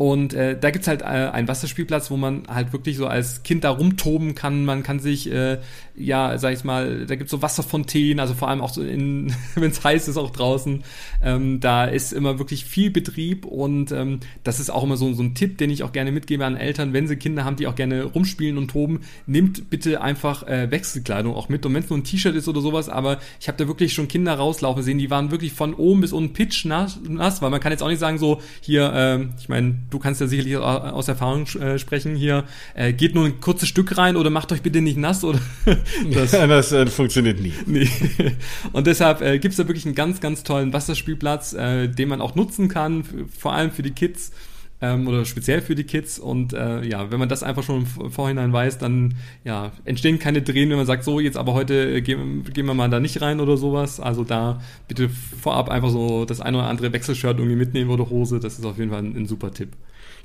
[0.00, 3.64] Und äh, da gibt's halt äh, einen Wasserspielplatz, wo man halt wirklich so als Kind
[3.64, 4.64] da rumtoben kann.
[4.64, 5.58] Man kann sich, äh,
[5.94, 9.70] ja, sag ich mal, da gibt's so Wasserfontänen, also vor allem auch so in, wenn
[9.70, 10.84] es heiß ist, auch draußen.
[11.22, 15.22] Ähm, da ist immer wirklich viel Betrieb und ähm, das ist auch immer so, so
[15.22, 17.74] ein Tipp, den ich auch gerne mitgebe an Eltern, wenn sie Kinder haben, die auch
[17.74, 21.66] gerne rumspielen und toben, nimmt bitte einfach äh, Wechselkleidung auch mit.
[21.66, 24.08] Und wenn es nur ein T-Shirt ist oder sowas, aber ich habe da wirklich schon
[24.08, 27.60] Kinder rauslaufen sehen, die waren wirklich von oben bis unten pitch nass, nass weil man
[27.60, 31.08] kann jetzt auch nicht sagen so, hier, äh, ich meine, du kannst ja sicherlich aus
[31.08, 34.80] Erfahrung äh, sprechen hier, äh, geht nur ein kurzes Stück rein oder macht euch bitte
[34.80, 35.40] nicht nass oder
[36.12, 37.52] das, das äh, funktioniert nie.
[37.66, 37.88] Nee.
[38.72, 42.20] Und deshalb äh, gibt es da wirklich einen ganz, ganz tollen Wasserspielplatz, äh, den man
[42.20, 43.04] auch nutzen kann,
[43.36, 44.32] vor allem für die Kids
[44.80, 46.18] ähm, oder speziell für die Kids.
[46.18, 49.14] Und äh, ja, wenn man das einfach schon im Vorhinein weiß, dann
[49.44, 52.88] ja, entstehen keine Drehen, wenn man sagt, so jetzt aber heute gehen, gehen wir mal
[52.88, 54.00] da nicht rein oder sowas.
[54.00, 58.40] Also da bitte vorab einfach so das eine oder andere Wechselshirt irgendwie mitnehmen oder Hose.
[58.40, 59.70] Das ist auf jeden Fall ein, ein super Tipp.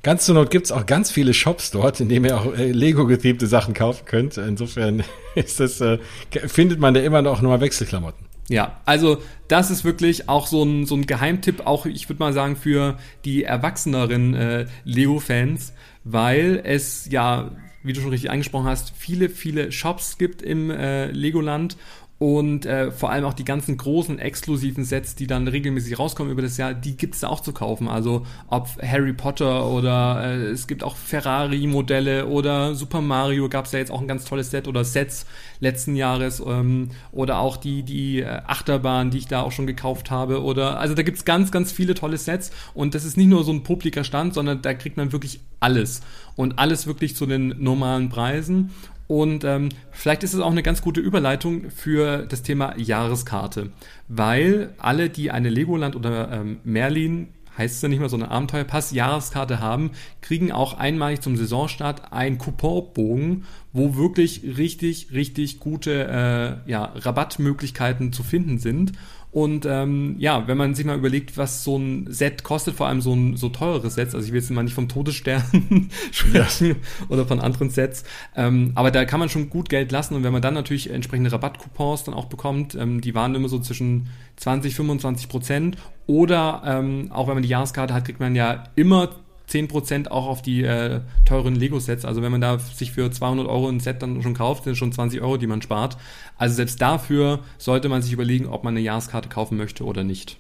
[0.04, 3.48] Ganz zur Not gibt's auch ganz viele Shops dort, in denen ihr auch äh, Lego-getriebene
[3.48, 4.38] Sachen kaufen könnt.
[4.38, 5.04] Insofern
[5.36, 5.98] ist das, äh,
[6.46, 8.35] findet man da immer noch nochmal Wechselklamotten.
[8.48, 12.34] Ja, also das ist wirklich auch so ein, so ein Geheimtipp, auch ich würde mal
[12.34, 18.94] sagen für die erwachseneren äh, Lego-Fans, weil es ja, wie du schon richtig angesprochen hast,
[18.96, 21.76] viele, viele Shops gibt im äh, Legoland
[22.18, 26.42] und äh, vor allem auch die ganzen großen exklusiven Sets, die dann regelmäßig rauskommen über
[26.42, 27.90] das Jahr, die gibt es da auch zu kaufen.
[27.90, 33.74] Also ob Harry Potter oder äh, es gibt auch Ferrari-Modelle oder Super Mario gab es
[33.74, 35.26] ja jetzt auch ein ganz tolles Set oder Sets
[35.60, 40.10] letzten Jahres ähm, oder auch die, die äh, Achterbahn, die ich da auch schon gekauft
[40.10, 40.42] habe.
[40.42, 43.44] Oder also da gibt es ganz, ganz viele tolle Sets und das ist nicht nur
[43.44, 46.00] so ein publiker Stand, sondern da kriegt man wirklich alles.
[46.38, 48.72] Und alles wirklich zu den normalen Preisen.
[49.08, 53.72] Und ähm, vielleicht ist es auch eine ganz gute Überleitung für das Thema Jahreskarte,
[54.08, 58.32] weil alle, die eine Legoland oder ähm, Merlin heißt es ja nicht mehr so eine
[58.32, 59.92] Abenteuerpass, Jahreskarte haben,
[60.22, 68.14] kriegen auch einmalig zum Saisonstart einen Couponbogen, wo wirklich richtig, richtig gute äh, ja, Rabattmöglichkeiten
[68.14, 68.94] zu finden sind.
[69.32, 73.02] Und ähm, ja, wenn man sich mal überlegt, was so ein Set kostet, vor allem
[73.02, 76.76] so ein so teures Set, also ich will jetzt mal nicht vom Todesstern sprechen ja.
[77.10, 78.06] oder von anderen Sets,
[78.38, 81.34] ähm, aber da kann man schon gut Geld lassen und wenn man dann natürlich entsprechende
[81.34, 84.08] Rabattcoupons dann auch bekommt, ähm, die waren immer so zwischen
[84.38, 89.10] 20, 25 Prozent oder ähm, auch wenn man die Jahreskarte hat, kriegt man ja immer
[89.50, 92.06] 10% auch auf die äh, teuren Lego-Sets.
[92.06, 94.80] Also wenn man da sich für 200 Euro ein Set dann schon kauft, sind es
[94.80, 95.98] schon 20 Euro, die man spart.
[96.38, 100.38] Also selbst dafür sollte man sich überlegen, ob man eine Jahreskarte kaufen möchte oder nicht.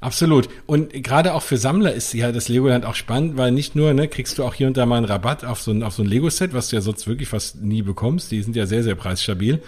[0.00, 0.48] Absolut.
[0.66, 4.08] Und gerade auch für Sammler ist ja das Legoland auch spannend, weil nicht nur, ne,
[4.08, 6.08] kriegst du auch hier und da mal einen Rabatt auf so ein, auf so ein
[6.08, 8.30] Lego-Set, was du ja sonst wirklich fast nie bekommst.
[8.30, 9.62] Die sind ja sehr, sehr preisstabil.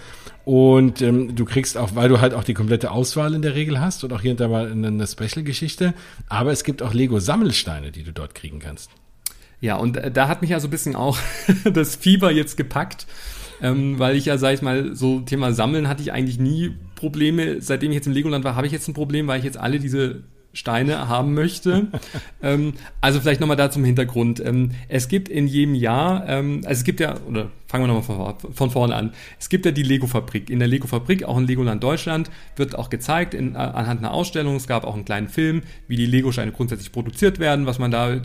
[0.45, 3.81] Und ähm, du kriegst auch, weil du halt auch die komplette Auswahl in der Regel
[3.81, 5.95] hast und auch hier und da mal eine, Special-Geschichte.
[6.29, 8.91] Aber es gibt auch Lego-Sammelsteine, die du dort kriegen kannst.
[9.61, 11.19] Ja, und äh, da hat mich ja so ein bisschen auch
[11.73, 13.07] das Fieber jetzt gepackt,
[13.61, 17.61] ähm, weil ich ja, sag ich mal, so Thema Sammeln hatte ich eigentlich nie Probleme.
[17.61, 19.79] Seitdem ich jetzt im Legoland war, habe ich jetzt ein Problem, weil ich jetzt alle
[19.79, 21.89] diese Steine haben möchte.
[22.43, 24.41] ähm, also vielleicht nochmal da zum Hintergrund.
[24.45, 28.35] Ähm, es gibt in jedem Jahr, ähm, also es gibt ja, oder fangen wir nochmal
[28.39, 29.13] von, von vorne an.
[29.39, 30.49] Es gibt ja die Lego-Fabrik.
[30.49, 34.57] In der Lego-Fabrik, auch in Legoland Deutschland, wird auch gezeigt in, äh, anhand einer Ausstellung.
[34.57, 38.15] Es gab auch einen kleinen Film, wie die Lego-Steine grundsätzlich produziert werden, was man da
[38.15, 38.21] äh,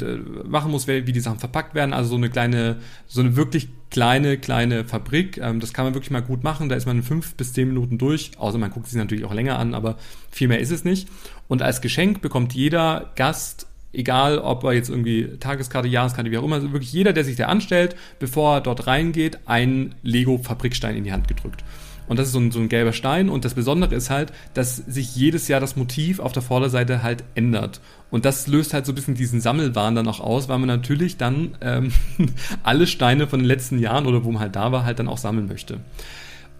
[0.46, 1.94] machen muss, wie die Sachen verpackt werden.
[1.94, 5.38] Also so eine kleine, so eine wirklich kleine, kleine Fabrik.
[5.38, 6.70] Ähm, das kann man wirklich mal gut machen.
[6.70, 8.32] Da ist man in fünf bis zehn Minuten durch.
[8.38, 9.98] Außer man guckt sich natürlich auch länger an, aber
[10.32, 11.10] viel mehr ist es nicht.
[11.54, 16.44] Und als Geschenk bekommt jeder Gast egal ob er jetzt irgendwie Tageskarte, Jahreskarte, wie auch
[16.44, 21.04] immer, also wirklich jeder, der sich da anstellt, bevor er dort reingeht, einen Lego-Fabrikstein in
[21.04, 21.64] die Hand gedrückt.
[22.08, 23.30] Und das ist so ein, so ein gelber Stein.
[23.30, 27.24] Und das Besondere ist halt, dass sich jedes Jahr das Motiv auf der Vorderseite halt
[27.36, 27.82] ändert.
[28.10, 31.18] Und das löst halt so ein bisschen diesen Sammelwahn dann auch aus, weil man natürlich
[31.18, 31.92] dann ähm,
[32.64, 35.20] alle Steine von den letzten Jahren oder wo man halt da war, halt dann auch
[35.20, 35.82] sammeln möchte.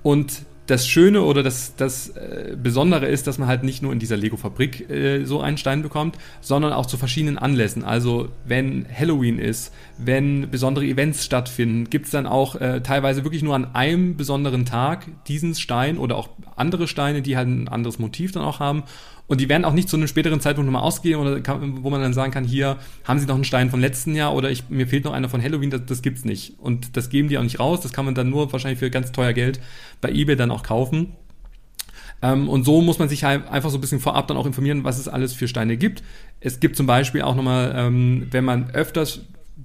[0.04, 4.00] Und das Schöne oder das, das äh, Besondere ist, dass man halt nicht nur in
[4.00, 7.84] dieser Lego-Fabrik äh, so einen Stein bekommt, sondern auch zu verschiedenen Anlässen.
[7.84, 13.56] Also wenn Halloween ist, wenn besondere Events stattfinden, gibt's dann auch äh, teilweise wirklich nur
[13.56, 18.32] an einem besonderen Tag diesen Stein oder auch andere Steine, die halt ein anderes Motiv
[18.32, 18.84] dann auch haben.
[19.28, 22.02] Und die werden auch nicht zu einem späteren Zeitpunkt nochmal ausgehen, oder kann, wo man
[22.02, 24.88] dann sagen kann, hier haben sie noch einen Stein von letzten Jahr oder ich, mir
[24.88, 26.60] fehlt noch einer von Halloween, das, das gibt's nicht.
[26.60, 29.12] Und das geben die auch nicht raus, das kann man dann nur wahrscheinlich für ganz
[29.12, 29.62] teuer Geld
[30.02, 31.14] bei eBay dann auch kaufen.
[32.22, 34.84] Ähm, und so muss man sich halt einfach so ein bisschen vorab dann auch informieren,
[34.84, 36.04] was es alles für Steine gibt.
[36.40, 39.22] Es gibt zum Beispiel auch nochmal, ähm, wenn man öfters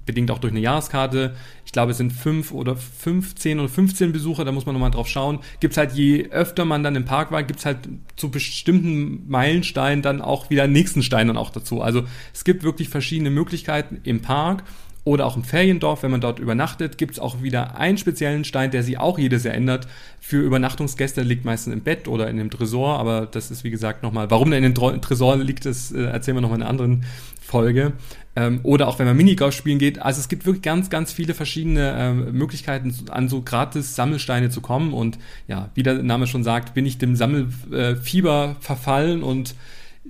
[0.09, 1.35] bedingt auch durch eine Jahreskarte.
[1.67, 5.07] Ich glaube, es sind fünf oder 15 oder 15 Besucher, da muss man nochmal drauf
[5.07, 5.37] schauen.
[5.59, 7.77] Gibt es halt, je öfter man dann im Park war, gibt es halt
[8.15, 11.83] zu bestimmten Meilensteinen dann auch wieder nächsten Stein dann auch dazu.
[11.83, 14.63] Also es gibt wirklich verschiedene Möglichkeiten im Park
[15.03, 18.71] oder auch im Feriendorf, wenn man dort übernachtet, gibt es auch wieder einen speziellen Stein,
[18.71, 19.87] der sich auch jedes Jahr ändert.
[20.19, 24.03] Für Übernachtungsgäste liegt meistens im Bett oder in dem Tresor, aber das ist wie gesagt
[24.03, 27.05] nochmal, warum der in dem Tresor liegt, das äh, erzählen wir nochmal in einer anderen
[27.41, 27.93] Folge.
[28.35, 29.99] Ähm, oder auch wenn man Minigolf spielen geht.
[29.99, 34.61] Also es gibt wirklich ganz, ganz viele verschiedene ähm, Möglichkeiten, an so gratis Sammelsteine zu
[34.61, 34.93] kommen.
[34.93, 39.55] Und ja, wie der Name schon sagt, bin ich dem Sammelfieber verfallen und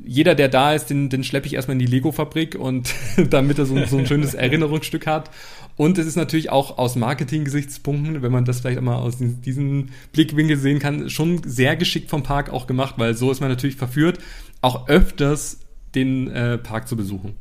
[0.06, 2.94] jeder, der da ist, den, den schleppe ich erstmal in die Lego-Fabrik und
[3.30, 5.30] damit er so, so ein schönes Erinnerungsstück hat.
[5.76, 10.58] Und es ist natürlich auch aus Marketing-Gesichtspunkten, wenn man das vielleicht einmal aus diesem Blickwinkel
[10.58, 14.20] sehen kann, schon sehr geschickt vom Park auch gemacht, weil so ist man natürlich verführt,
[14.62, 15.60] auch öfters
[15.96, 17.36] den äh, Park zu besuchen.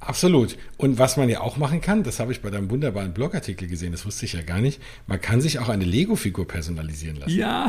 [0.00, 0.56] Absolut.
[0.76, 3.90] Und was man ja auch machen kann, das habe ich bei deinem wunderbaren Blogartikel gesehen,
[3.92, 7.36] das wusste ich ja gar nicht, man kann sich auch eine Lego-Figur personalisieren lassen.
[7.36, 7.66] Ja.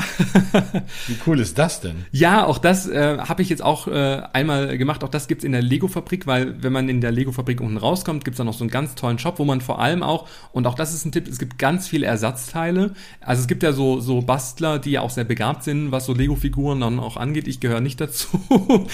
[1.07, 2.05] Wie cool ist das denn?
[2.11, 5.03] Ja, auch das äh, habe ich jetzt auch äh, einmal gemacht.
[5.03, 8.37] Auch das gibt's in der Lego-Fabrik, weil wenn man in der Lego-Fabrik unten rauskommt, gibt's
[8.37, 10.93] da noch so einen ganz tollen Shop, wo man vor allem auch, und auch das
[10.93, 12.93] ist ein Tipp, es gibt ganz viele Ersatzteile.
[13.21, 16.13] Also es gibt ja so, so Bastler, die ja auch sehr begabt sind, was so
[16.13, 17.47] Lego-Figuren dann auch angeht.
[17.47, 18.27] Ich gehöre nicht dazu.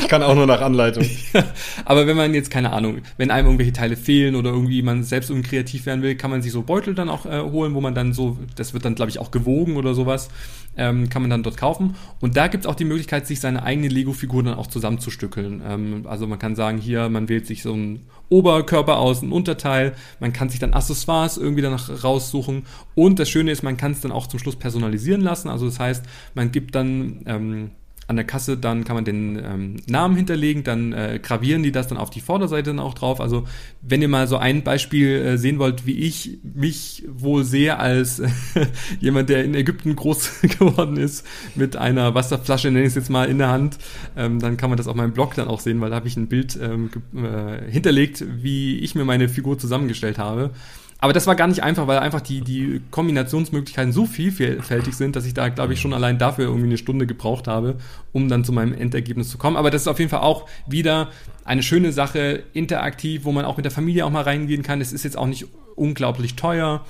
[0.00, 1.04] ich kann auch nur nach Anleitung.
[1.84, 5.30] Aber wenn man jetzt keine Ahnung, wenn einem irgendwelche Teile fehlen oder irgendwie man selbst
[5.30, 7.94] irgendwie kreativ werden will, kann man sich so Beutel dann auch äh, holen, wo man
[7.94, 10.28] dann so, das wird dann glaube ich auch gewogen oder sowas,
[10.76, 11.96] ähm, kann man dann dort kaufen.
[12.20, 15.62] Und da gibt es auch die Möglichkeit, sich seine eigene Lego-Figur dann auch zusammenzustückeln.
[15.66, 19.94] Ähm, also man kann sagen, hier, man wählt sich so einen Oberkörper aus, ein Unterteil,
[20.20, 22.64] man kann sich dann Accessoires irgendwie danach raussuchen.
[22.94, 25.48] Und das Schöne ist, man kann es dann auch zum Schluss personalisieren lassen.
[25.48, 26.04] Also das heißt,
[26.34, 27.70] man gibt dann ähm,
[28.08, 31.88] an der Kasse, dann kann man den ähm, Namen hinterlegen, dann äh, gravieren die das
[31.88, 33.20] dann auf die Vorderseite dann auch drauf.
[33.20, 33.46] Also
[33.82, 38.20] wenn ihr mal so ein Beispiel äh, sehen wollt, wie ich mich wohl sehe als
[38.20, 38.30] äh,
[39.00, 43.28] jemand, der in Ägypten groß geworden ist, mit einer Wasserflasche, nenne ich es jetzt mal,
[43.28, 43.76] in der Hand,
[44.16, 46.16] ähm, dann kann man das auf meinem Blog dann auch sehen, weil da habe ich
[46.16, 50.52] ein Bild ähm, äh, hinterlegt, wie ich mir meine Figur zusammengestellt habe.
[51.00, 55.26] Aber das war gar nicht einfach, weil einfach die, die Kombinationsmöglichkeiten so vielfältig sind, dass
[55.26, 57.76] ich da, glaube ich, schon allein dafür irgendwie eine Stunde gebraucht habe,
[58.12, 59.56] um dann zu meinem Endergebnis zu kommen.
[59.56, 61.10] Aber das ist auf jeden Fall auch wieder
[61.44, 64.80] eine schöne Sache, interaktiv, wo man auch mit der Familie auch mal reingehen kann.
[64.80, 66.84] Es ist jetzt auch nicht unglaublich teuer.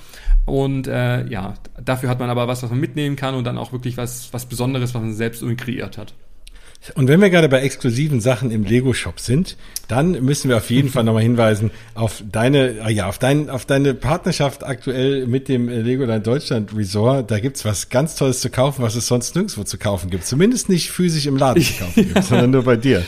[0.45, 3.71] Und äh, ja, dafür hat man aber was, was man mitnehmen kann und dann auch
[3.73, 6.15] wirklich was, was Besonderes, was man selbst irgendwie kreiert hat.
[6.95, 9.57] Und wenn wir gerade bei exklusiven Sachen im Lego-Shop sind,
[9.89, 13.65] dann müssen wir auf jeden Fall nochmal hinweisen auf deine, ah ja, auf dein, auf
[13.65, 17.31] deine Partnerschaft aktuell mit dem Legoland Deutschland Resort.
[17.31, 20.25] Da gibt's was ganz Tolles zu kaufen, was es sonst nirgendwo zu kaufen gibt.
[20.25, 23.03] Zumindest nicht physisch im Laden zu kaufen gibt, sondern nur bei dir.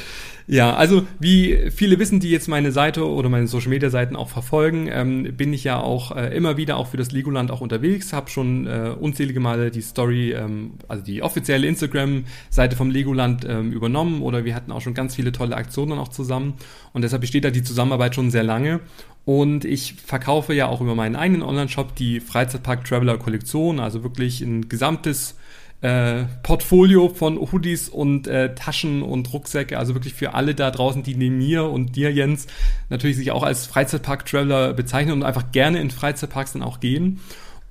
[0.52, 4.28] Ja, also wie viele wissen, die jetzt meine Seite oder meine Social Media Seiten auch
[4.28, 8.12] verfolgen, ähm, bin ich ja auch äh, immer wieder auch für das Legoland auch unterwegs,
[8.12, 13.72] habe schon äh, unzählige Male die Story, ähm, also die offizielle Instagram-Seite vom Legoland ähm,
[13.72, 16.56] übernommen oder wir hatten auch schon ganz viele tolle Aktionen auch zusammen
[16.92, 18.82] und deshalb besteht da die Zusammenarbeit schon sehr lange
[19.24, 24.42] und ich verkaufe ja auch über meinen eigenen Online-Shop die Freizeitpark Traveler Kollektion, also wirklich
[24.42, 25.38] ein gesamtes
[25.82, 31.04] äh, Portfolio von Hoodies und äh, Taschen und Rucksäcke, also wirklich für alle da draußen,
[31.04, 32.48] die neben mir und dir, Jens,
[32.90, 37.20] natürlich sich auch als Freizeitpark-Traveler bezeichnen und einfach gerne in Freizeitparks dann auch gehen.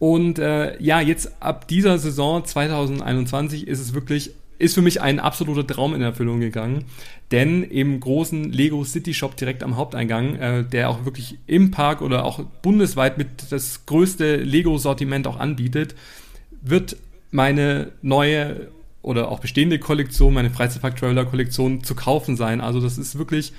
[0.00, 5.20] Und äh, ja, jetzt ab dieser Saison 2021 ist es wirklich, ist für mich ein
[5.20, 6.86] absoluter Traum in Erfüllung gegangen.
[7.30, 12.02] Denn im großen Lego City Shop direkt am Haupteingang, äh, der auch wirklich im Park
[12.02, 15.94] oder auch bundesweit mit das größte Lego-Sortiment auch anbietet,
[16.62, 16.96] wird
[17.30, 18.68] meine neue
[19.02, 22.60] oder auch bestehende Kollektion, meine Freizeitpark Traveler Kollektion zu kaufen sein.
[22.60, 23.52] Also das ist wirklich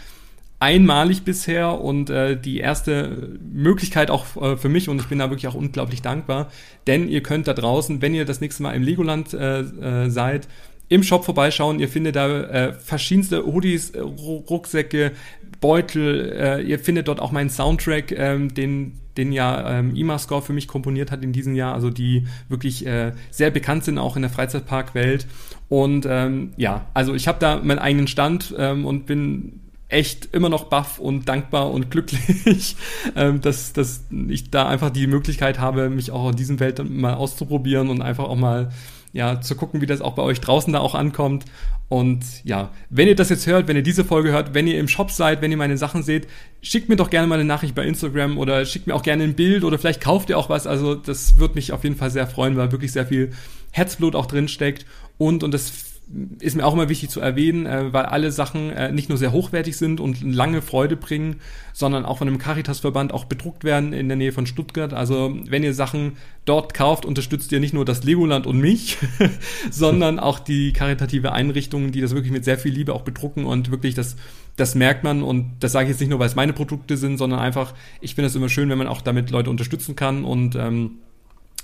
[0.59, 5.31] einmalig bisher und äh, die erste Möglichkeit auch äh, für mich und ich bin da
[5.31, 6.51] wirklich auch unglaublich dankbar,
[6.85, 10.47] denn ihr könnt da draußen, wenn ihr das nächste Mal im Legoland äh, äh, seid,
[10.87, 11.79] im Shop vorbeischauen.
[11.79, 15.13] Ihr findet da äh, verschiedenste Hoodies, Rucksäcke,
[15.61, 16.33] Beutel.
[16.37, 20.67] Äh, ihr findet dort auch meinen Soundtrack, ähm, den den ja ähm, IMA-Score für mich
[20.67, 24.31] komponiert hat in diesem Jahr, also die wirklich äh, sehr bekannt sind auch in der
[24.31, 25.27] Freizeitparkwelt.
[25.69, 30.49] Und ähm, ja, also ich habe da meinen eigenen Stand ähm, und bin echt immer
[30.49, 32.75] noch baff und dankbar und glücklich,
[33.15, 37.13] ähm, dass, dass ich da einfach die Möglichkeit habe, mich auch in diesem Welt mal
[37.13, 38.69] auszuprobieren und einfach auch mal
[39.13, 41.45] ja, zu gucken, wie das auch bei euch draußen da auch ankommt.
[41.89, 44.87] Und ja, wenn ihr das jetzt hört, wenn ihr diese Folge hört, wenn ihr im
[44.87, 46.27] Shop seid, wenn ihr meine Sachen seht,
[46.61, 49.33] schickt mir doch gerne mal eine Nachricht bei Instagram oder schickt mir auch gerne ein
[49.33, 50.67] Bild oder vielleicht kauft ihr auch was.
[50.67, 53.31] Also das würde mich auf jeden Fall sehr freuen, weil wirklich sehr viel
[53.71, 54.85] Herzblut auch drin steckt.
[55.17, 55.90] Und, und das
[56.39, 59.31] ist mir auch immer wichtig zu erwähnen, äh, weil alle Sachen äh, nicht nur sehr
[59.31, 61.37] hochwertig sind und lange Freude bringen,
[61.73, 64.93] sondern auch von einem Caritas-Verband auch bedruckt werden in der Nähe von Stuttgart.
[64.93, 68.97] Also wenn ihr Sachen dort kauft, unterstützt ihr nicht nur das Legoland und mich,
[69.71, 73.71] sondern auch die karitative Einrichtungen, die das wirklich mit sehr viel Liebe auch bedrucken und
[73.71, 74.17] wirklich das,
[74.57, 77.17] das merkt man und das sage ich jetzt nicht nur, weil es meine Produkte sind,
[77.17, 80.55] sondern einfach, ich finde es immer schön, wenn man auch damit Leute unterstützen kann und
[80.55, 80.97] ähm,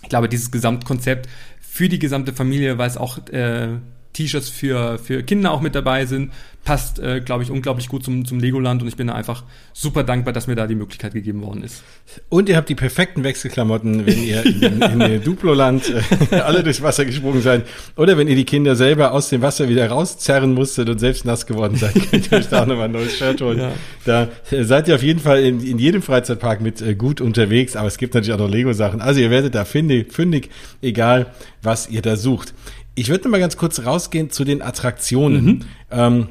[0.04, 1.28] ich glaube, dieses Gesamtkonzept
[1.60, 3.80] für die gesamte Familie, weil es auch äh,
[4.17, 6.32] T-Shirts für, für Kinder auch mit dabei sind.
[6.63, 10.03] Passt, äh, glaube ich, unglaublich gut zum, zum Legoland und ich bin da einfach super
[10.03, 11.82] dankbar, dass mir da die Möglichkeit gegeben worden ist.
[12.27, 15.93] Und ihr habt die perfekten Wechselklamotten, wenn ihr in, in, in Duploland
[16.32, 19.69] äh, alle durchs Wasser gesprungen seid oder wenn ihr die Kinder selber aus dem Wasser
[19.69, 22.91] wieder rauszerren musstet und selbst nass geworden seid, könnt ihr euch da auch nochmal ein
[22.91, 23.60] neues Shirt holen.
[23.60, 23.71] Ja.
[24.03, 27.77] Da äh, seid ihr auf jeden Fall in, in jedem Freizeitpark mit äh, gut unterwegs,
[27.77, 28.99] aber es gibt natürlich auch noch Lego-Sachen.
[28.99, 30.49] Also ihr werdet da fündig, fündig,
[30.82, 31.27] egal
[31.62, 32.53] was ihr da sucht.
[32.98, 35.46] Ich würde mal ganz kurz rausgehen zu den Attraktionen.
[35.46, 35.60] Mhm.
[35.92, 36.30] Ähm,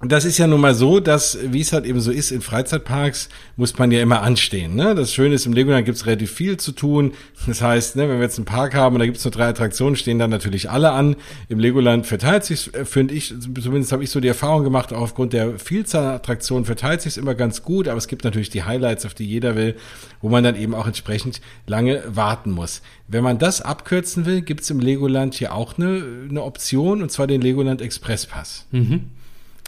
[0.00, 3.28] das ist ja nun mal so, dass, wie es halt eben so ist, in Freizeitparks
[3.56, 4.76] muss man ja immer anstehen.
[4.76, 4.94] Ne?
[4.94, 7.14] Das Schöne ist, im Legoland gibt es relativ viel zu tun.
[7.48, 9.48] Das heißt, ne, wenn wir jetzt einen Park haben und da gibt es nur drei
[9.48, 11.16] Attraktionen, stehen dann natürlich alle an.
[11.48, 15.00] Im Legoland verteilt sich, äh, finde ich, zumindest habe ich so die Erfahrung gemacht, auch
[15.00, 18.62] aufgrund der Vielzahl an Attraktionen verteilt sich immer ganz gut, aber es gibt natürlich die
[18.62, 19.74] Highlights, auf die jeder will,
[20.22, 22.82] wo man dann eben auch entsprechend lange warten muss.
[23.08, 27.10] Wenn man das abkürzen will, gibt es im Legoland hier auch eine, eine Option, und
[27.10, 28.66] zwar den Legoland Express Pass.
[28.70, 29.10] Mhm.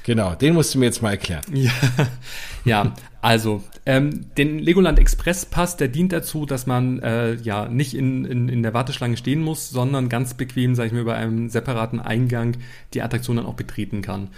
[0.05, 1.43] Genau, den musst du mir jetzt mal erklären.
[1.53, 1.73] Ja,
[2.65, 7.95] ja also ähm, den Legoland Express Pass, der dient dazu, dass man äh, ja nicht
[7.95, 11.49] in, in, in der Warteschlange stehen muss, sondern ganz bequem, sage ich mir, über einem
[11.49, 12.57] separaten Eingang
[12.95, 14.29] die Attraktion dann auch betreten kann.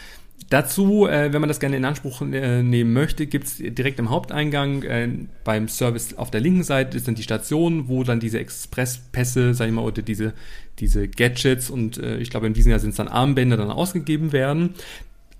[0.50, 4.82] Dazu, äh, wenn man das gerne in Anspruch äh, nehmen möchte, gibt's direkt im Haupteingang
[4.82, 5.08] äh,
[5.44, 9.68] beim Service auf der linken Seite ist dann die Station, wo dann diese Expresspässe, sag
[9.68, 10.34] ich mal, oder diese,
[10.78, 14.32] diese Gadgets und äh, ich glaube in diesem Jahr sind es dann Armbänder dann ausgegeben
[14.32, 14.74] werden.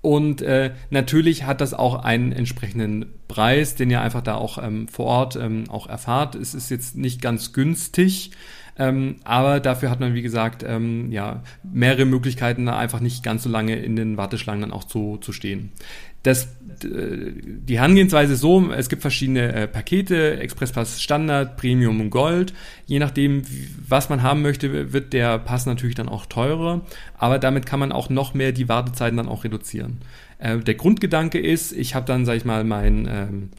[0.03, 4.89] Und äh, natürlich hat das auch einen entsprechenden Preis, den ihr einfach da auch ähm,
[4.89, 6.35] vor Ort ähm, auch erfahrt.
[6.35, 8.31] Es ist jetzt nicht ganz günstig,
[8.77, 13.43] ähm, aber dafür hat man, wie gesagt, ähm, ja, mehrere Möglichkeiten, da einfach nicht ganz
[13.43, 15.71] so lange in den Warteschlangen dann auch zu, zu stehen.
[16.23, 16.47] Das,
[16.81, 22.53] die Herangehensweise ist so, es gibt verschiedene äh, Pakete, Expresspass Standard, Premium und Gold.
[22.85, 23.43] Je nachdem,
[23.85, 26.81] was man haben möchte, wird der Pass natürlich dann auch teurer,
[27.17, 29.97] aber damit kann man auch noch mehr die Wartezeiten dann auch reduzieren.
[30.39, 33.49] Äh, der Grundgedanke ist, ich habe dann, sage ich mal, mein ähm,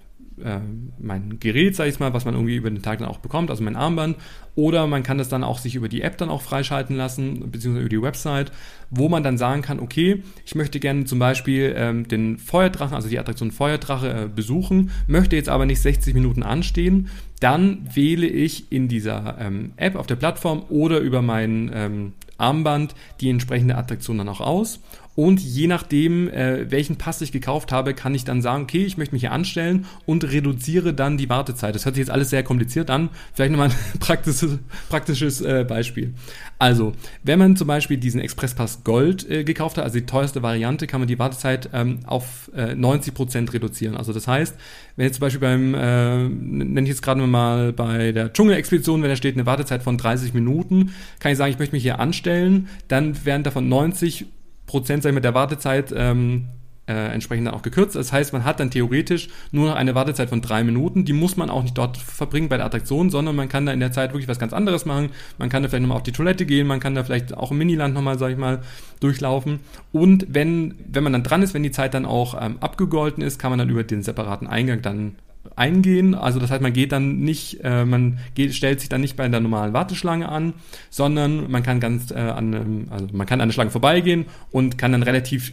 [0.42, 0.58] äh,
[0.98, 3.62] mein Gerät, sag ich mal, was man irgendwie über den Tag dann auch bekommt, also
[3.62, 4.16] mein Armband.
[4.56, 7.86] Oder man kann das dann auch sich über die App dann auch freischalten lassen, beziehungsweise
[7.86, 8.52] über die Website,
[8.90, 13.08] wo man dann sagen kann, okay, ich möchte gerne zum Beispiel ähm, den Feuerdrachen, also
[13.08, 17.08] die Attraktion Feuerdrache äh, besuchen, möchte jetzt aber nicht 60 Minuten anstehen,
[17.40, 22.94] dann wähle ich in dieser ähm, App auf der Plattform oder über mein ähm, Armband
[23.20, 24.80] die entsprechende Attraktion dann auch aus
[25.16, 28.96] und je nachdem, äh, welchen Pass ich gekauft habe, kann ich dann sagen, okay, ich
[28.96, 31.74] möchte mich hier anstellen und reduziere dann die Wartezeit.
[31.74, 33.10] Das hört sich jetzt alles sehr kompliziert an.
[33.32, 36.14] Vielleicht nochmal ein praktisches, praktisches äh, Beispiel.
[36.58, 40.86] Also, wenn man zum Beispiel diesen Expresspass Gold äh, gekauft hat, also die teuerste Variante,
[40.86, 43.96] kann man die Wartezeit ähm, auf äh, 90% reduzieren.
[43.96, 44.56] Also das heißt,
[44.96, 49.10] wenn jetzt zum Beispiel beim, äh, nenne ich jetzt gerade mal bei der Dschungelexpedition, wenn
[49.10, 52.68] da steht eine Wartezeit von 30 Minuten, kann ich sagen, ich möchte mich hier anstellen,
[52.88, 54.26] dann werden davon 90
[54.66, 56.48] Prozent sag ich mal, der Wartezeit ähm,
[56.86, 57.96] äh, entsprechend dann auch gekürzt.
[57.96, 61.04] Das heißt, man hat dann theoretisch nur noch eine Wartezeit von drei Minuten.
[61.04, 63.80] Die muss man auch nicht dort verbringen bei der Attraktion, sondern man kann da in
[63.80, 65.10] der Zeit wirklich was ganz anderes machen.
[65.38, 67.58] Man kann da vielleicht nochmal auf die Toilette gehen, man kann da vielleicht auch im
[67.58, 68.60] Miniland nochmal, sag ich mal,
[69.00, 69.60] durchlaufen.
[69.92, 73.38] Und wenn, wenn man dann dran ist, wenn die Zeit dann auch ähm, abgegolten ist,
[73.38, 75.16] kann man dann über den separaten Eingang dann
[75.56, 76.14] eingehen.
[76.14, 79.28] Also das heißt, man geht dann nicht, äh, man geht, stellt sich dann nicht bei
[79.28, 80.54] der normalen Warteschlange an,
[80.90, 84.92] sondern man kann ganz äh, an, also man kann an der Schlange vorbeigehen und kann
[84.92, 85.52] dann relativ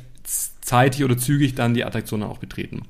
[0.62, 2.84] zeitig oder zügig dann die Attraktion auch betreten.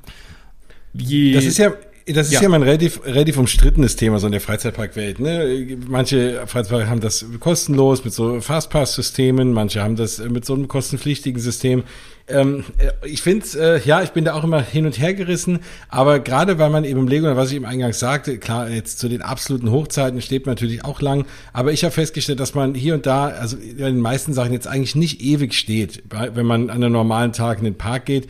[0.93, 1.73] Je das ist ja
[2.13, 5.19] Das ist ja, ja mal ein relativ, relativ umstrittenes Thema so in der Freizeitparkwelt.
[5.19, 5.77] Ne?
[5.87, 11.41] Manche Freizeitparks haben das kostenlos mit so Fastpass-Systemen, manche haben das mit so einem kostenpflichtigen
[11.41, 11.83] System.
[12.27, 15.59] Ähm, äh, ich finde, äh, ja, ich bin da auch immer hin und her gerissen,
[15.89, 19.09] aber gerade weil man eben im Lego, was ich im Eingang sagte, klar, jetzt zu
[19.09, 22.93] den absoluten Hochzeiten steht man natürlich auch lang, aber ich habe festgestellt, dass man hier
[22.93, 26.83] und da, also in den meisten Sachen jetzt eigentlich nicht ewig steht, wenn man an
[26.83, 28.27] einem normalen Tag in den Park geht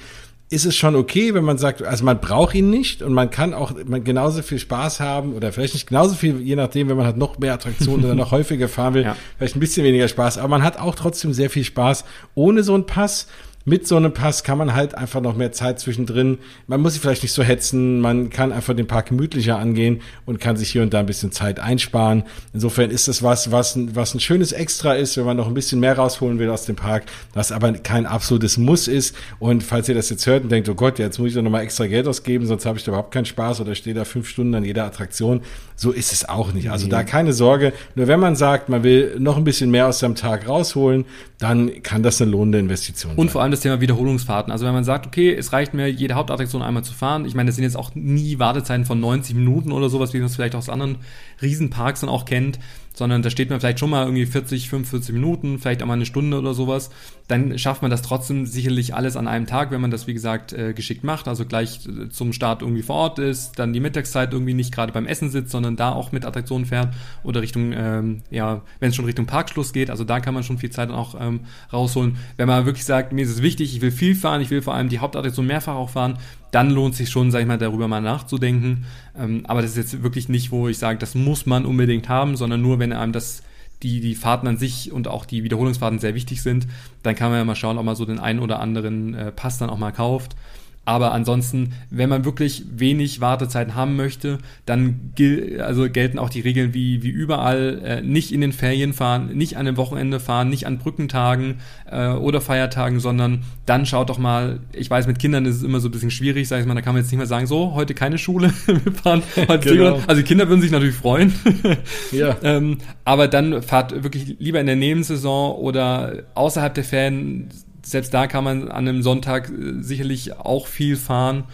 [0.52, 3.54] ist es schon okay, wenn man sagt, also man braucht ihn nicht und man kann
[3.54, 7.06] auch man genauso viel Spaß haben oder vielleicht nicht genauso viel, je nachdem, wenn man
[7.06, 9.16] halt noch mehr Attraktionen oder noch häufiger fahren will, ja.
[9.38, 12.04] vielleicht ein bisschen weniger Spaß, aber man hat auch trotzdem sehr viel Spaß
[12.36, 13.28] ohne so einen Pass
[13.66, 16.40] mit so einem Pass kann man halt einfach noch mehr Zeit zwischendrin.
[16.68, 20.40] Man muss sich vielleicht nicht so hetzen, man kann einfach den Park gemütlicher angehen und
[20.40, 22.24] kann sich hier und da ein bisschen Zeit einsparen.
[22.54, 25.80] Insofern ist das was, was, was ein schönes Extra ist, wenn man noch ein bisschen
[25.80, 27.04] mehr rausholen will aus dem Park,
[27.34, 29.16] was aber kein absolutes Muss ist.
[29.40, 31.64] Und falls ihr das jetzt hört und denkt, oh Gott, jetzt muss ich doch nochmal
[31.64, 34.56] extra Geld ausgeben, sonst habe ich da überhaupt keinen Spaß oder stehe da fünf Stunden
[34.56, 35.42] an jeder Attraktion,
[35.82, 36.70] so ist es auch nicht.
[36.70, 37.74] Also da keine Sorge.
[37.96, 41.06] Nur wenn man sagt, man will noch ein bisschen mehr aus seinem Tag rausholen,
[41.40, 43.18] dann kann das eine lohnende Investition sein.
[43.18, 44.52] Und vor allem das Thema Wiederholungsfahrten.
[44.52, 47.26] Also wenn man sagt, okay, es reicht mir, jede Hauptattraktion einmal zu fahren.
[47.26, 50.28] Ich meine, das sind jetzt auch nie Wartezeiten von 90 Minuten oder sowas, wie man
[50.28, 50.98] es vielleicht aus anderen
[51.42, 52.60] Riesenparks dann auch kennt
[52.94, 56.06] sondern da steht man vielleicht schon mal irgendwie 40, 45 Minuten, vielleicht auch mal eine
[56.06, 56.90] Stunde oder sowas,
[57.28, 60.54] dann schafft man das trotzdem sicherlich alles an einem Tag, wenn man das, wie gesagt,
[60.54, 64.34] äh, geschickt macht, also gleich äh, zum Start irgendwie vor Ort ist, dann die Mittagszeit
[64.34, 68.22] irgendwie nicht gerade beim Essen sitzt, sondern da auch mit Attraktionen fährt oder Richtung, ähm,
[68.30, 70.96] ja, wenn es schon Richtung Parkschluss geht, also da kann man schon viel Zeit dann
[70.96, 72.18] auch ähm, rausholen.
[72.38, 74.74] Wenn man wirklich sagt, mir ist es wichtig, ich will viel fahren, ich will vor
[74.74, 76.18] allem die Hauptattraktion mehrfach auch fahren,
[76.52, 78.86] dann lohnt sich schon, sag ich mal, darüber mal nachzudenken.
[79.18, 82.36] Ähm, aber das ist jetzt wirklich nicht, wo ich sage, das muss man unbedingt haben,
[82.36, 83.44] sondern nur, wenn einem das
[83.84, 86.68] die, die Fahrten an sich und auch die Wiederholungsfahrten sehr wichtig sind,
[87.04, 89.58] dann kann man ja mal schauen, ob man so den einen oder anderen äh, Pass
[89.58, 90.36] dann auch mal kauft.
[90.84, 96.40] Aber ansonsten, wenn man wirklich wenig Wartezeiten haben möchte, dann gil also gelten auch die
[96.40, 97.82] Regeln wie, wie überall.
[97.86, 101.60] Äh, nicht in den Ferien fahren, nicht an dem Wochenende fahren, nicht an Brückentagen
[101.90, 105.80] äh, oder Feiertagen, sondern dann schaut doch mal, ich weiß, mit Kindern ist es immer
[105.80, 107.74] so ein bisschen schwierig, sag ich mal, da kann man jetzt nicht mehr sagen, so,
[107.76, 110.02] heute keine Schule, wir fahren heute genau.
[110.08, 111.34] Also die Kinder würden sich natürlich freuen.
[112.12, 112.36] ja.
[112.42, 117.50] ähm, aber dann fahrt wirklich lieber in der Nebensaison oder außerhalb der Ferien
[117.92, 121.46] selbst da kann man an einem Sonntag äh, sicherlich auch viel fahren,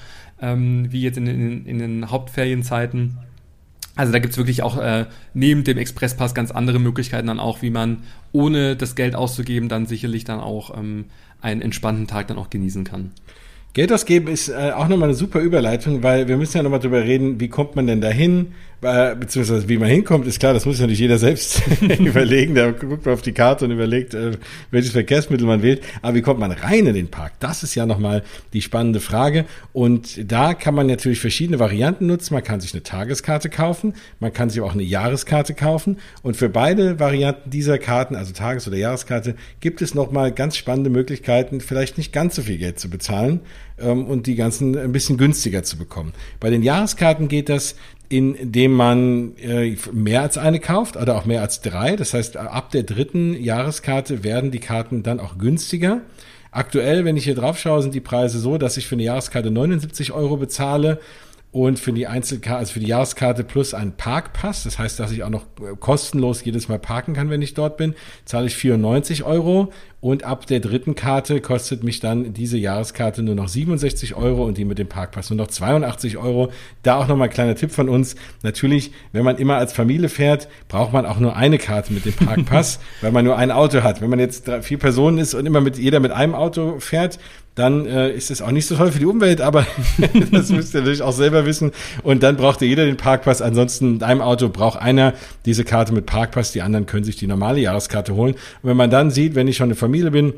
[0.41, 3.17] ähm, wie jetzt in, in, in den Hauptferienzeiten.
[3.95, 7.71] Also da gibt's wirklich auch äh, neben dem Expresspass ganz andere Möglichkeiten dann auch, wie
[7.71, 11.05] man ohne das Geld auszugeben dann sicherlich dann auch ähm,
[11.41, 13.11] einen entspannten Tag dann auch genießen kann.
[13.73, 17.03] Geld ausgeben ist äh, auch nochmal eine super Überleitung, weil wir müssen ja nochmal drüber
[17.03, 20.99] reden, wie kommt man denn dahin, beziehungsweise wie man hinkommt, ist klar, das muss nicht
[20.99, 21.63] jeder selbst
[21.99, 24.31] überlegen, der guckt auf die Karte und überlegt, äh,
[24.69, 27.33] welches Verkehrsmittel man wählt, aber wie kommt man rein in den Park?
[27.39, 28.23] Das ist ja nochmal
[28.53, 29.45] die spannende Frage.
[29.73, 34.31] Und da kann man natürlich verschiedene Varianten nutzen, man kann sich eine Tageskarte kaufen, man
[34.31, 35.97] kann sich auch eine Jahreskarte kaufen.
[36.21, 40.91] Und für beide Varianten dieser Karten, also Tages- oder Jahreskarte, gibt es nochmal ganz spannende
[40.91, 43.41] Möglichkeiten, vielleicht nicht ganz so viel Geld zu bezahlen,
[43.79, 46.13] ähm, und die ganzen ein bisschen günstiger zu bekommen.
[46.39, 47.75] Bei den Jahreskarten geht das,
[48.09, 51.95] indem man äh, mehr als eine kauft oder auch mehr als drei.
[51.95, 56.01] Das heißt, ab der dritten Jahreskarte werden die Karten dann auch günstiger.
[56.51, 59.51] Aktuell, wenn ich hier drauf schaue, sind die Preise so, dass ich für eine Jahreskarte
[59.51, 60.99] 79 Euro bezahle
[61.51, 65.23] und für die Einzelkarte, also für die Jahreskarte plus einen Parkpass, das heißt, dass ich
[65.23, 67.95] auch noch äh, kostenlos jedes Mal parken kann, wenn ich dort bin,
[68.25, 73.33] zahle ich 94 Euro und ab der dritten Karte kostet mich dann diese Jahreskarte nur
[73.33, 76.51] noch 67 Euro und die mit dem Parkpass nur noch 82 Euro.
[76.83, 78.15] Da auch nochmal ein kleiner Tipp von uns.
[78.43, 82.13] Natürlich, wenn man immer als Familie fährt, braucht man auch nur eine Karte mit dem
[82.13, 83.99] Parkpass, weil man nur ein Auto hat.
[83.99, 87.17] Wenn man jetzt drei, vier Personen ist und immer mit jeder mit einem Auto fährt,
[87.57, 89.65] dann äh, ist es auch nicht so toll für die Umwelt, aber
[90.31, 91.71] das müsst ihr natürlich auch selber wissen.
[92.03, 93.41] Und dann braucht jeder den Parkpass.
[93.41, 95.13] Ansonsten in einem Auto braucht einer
[95.45, 98.35] diese Karte mit Parkpass, die anderen können sich die normale Jahreskarte holen.
[98.35, 100.33] Und wenn man dann sieht, wenn ich schon eine Familie bin,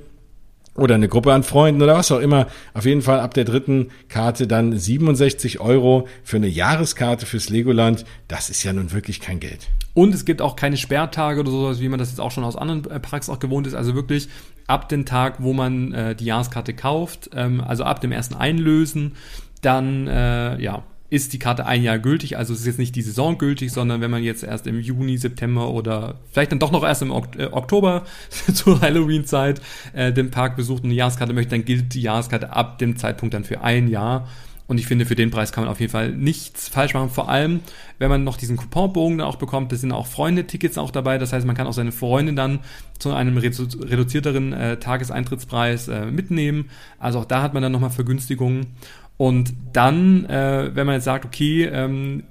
[0.75, 2.47] oder eine Gruppe an Freunden oder was auch immer.
[2.73, 8.05] Auf jeden Fall ab der dritten Karte dann 67 Euro für eine Jahreskarte fürs Legoland.
[8.29, 9.67] Das ist ja nun wirklich kein Geld.
[9.93, 12.55] Und es gibt auch keine Sperrtage oder sowas, wie man das jetzt auch schon aus
[12.55, 13.73] anderen äh, Parks auch gewohnt ist.
[13.73, 14.29] Also wirklich
[14.69, 19.13] ab dem Tag, wo man äh, die Jahreskarte kauft, ähm, also ab dem ersten Einlösen,
[19.61, 22.37] dann äh, ja ist die Karte ein Jahr gültig.
[22.37, 25.17] Also es ist jetzt nicht die Saison gültig, sondern wenn man jetzt erst im Juni,
[25.17, 28.05] September oder vielleicht dann doch noch erst im äh, Oktober
[28.53, 29.61] zur Halloween-Zeit
[29.93, 33.33] äh, den Park besucht und eine Jahreskarte möchte, dann gilt die Jahreskarte ab dem Zeitpunkt
[33.33, 34.27] dann für ein Jahr.
[34.69, 37.09] Und ich finde, für den Preis kann man auf jeden Fall nichts falsch machen.
[37.09, 37.61] Vor allem,
[37.97, 41.17] wenn man noch diesen Couponbogen dann auch bekommt, da sind auch Freunde-Tickets auch dabei.
[41.17, 42.59] Das heißt, man kann auch seine Freunde dann
[42.99, 46.69] zu einem reduzierteren äh, Tageseintrittspreis äh, mitnehmen.
[46.99, 48.67] Also auch da hat man dann nochmal Vergünstigungen.
[49.19, 52.23] Und dann, äh, wenn man jetzt sagt, okay, ähm,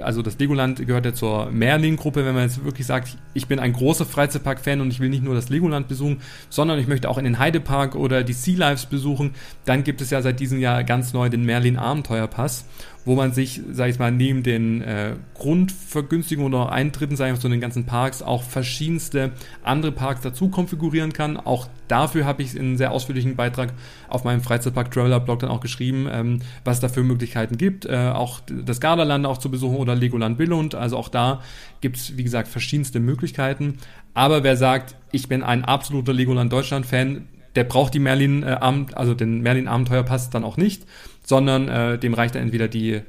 [0.00, 3.72] also das Legoland gehört ja zur Merlin-Gruppe, wenn man jetzt wirklich sagt, ich bin ein
[3.72, 6.18] großer Freizeitpark-Fan und ich will nicht nur das Legoland besuchen,
[6.48, 9.34] sondern ich möchte auch in den Heidepark oder die Sea Lives besuchen,
[9.64, 12.64] dann gibt es ja seit diesem Jahr ganz neu den Merlin Abenteuerpass
[13.06, 17.40] wo man sich, sag ich mal, neben den äh, Grundvergünstigungen oder Eintritten, sag ich mal,
[17.40, 19.30] zu den ganzen Parks auch verschiedenste
[19.62, 21.36] andere Parks dazu konfigurieren kann.
[21.36, 23.72] Auch dafür habe ich in einem sehr ausführlichen Beitrag
[24.08, 27.86] auf meinem Freizeitpark Traveler Blog dann auch geschrieben, ähm, was es da für Möglichkeiten gibt,
[27.86, 30.74] äh, auch das Gardaland auch zu besuchen oder Legoland Billund.
[30.74, 31.42] Also auch da
[31.80, 33.78] gibt es, wie gesagt, verschiedenste Möglichkeiten.
[34.14, 38.58] Aber wer sagt, ich bin ein absoluter Legoland Deutschland Fan, der braucht die Merlin, äh,
[38.94, 40.84] also den Merlin Abenteuerpass dann auch nicht
[41.26, 43.02] sondern äh, dem reicht dann entweder die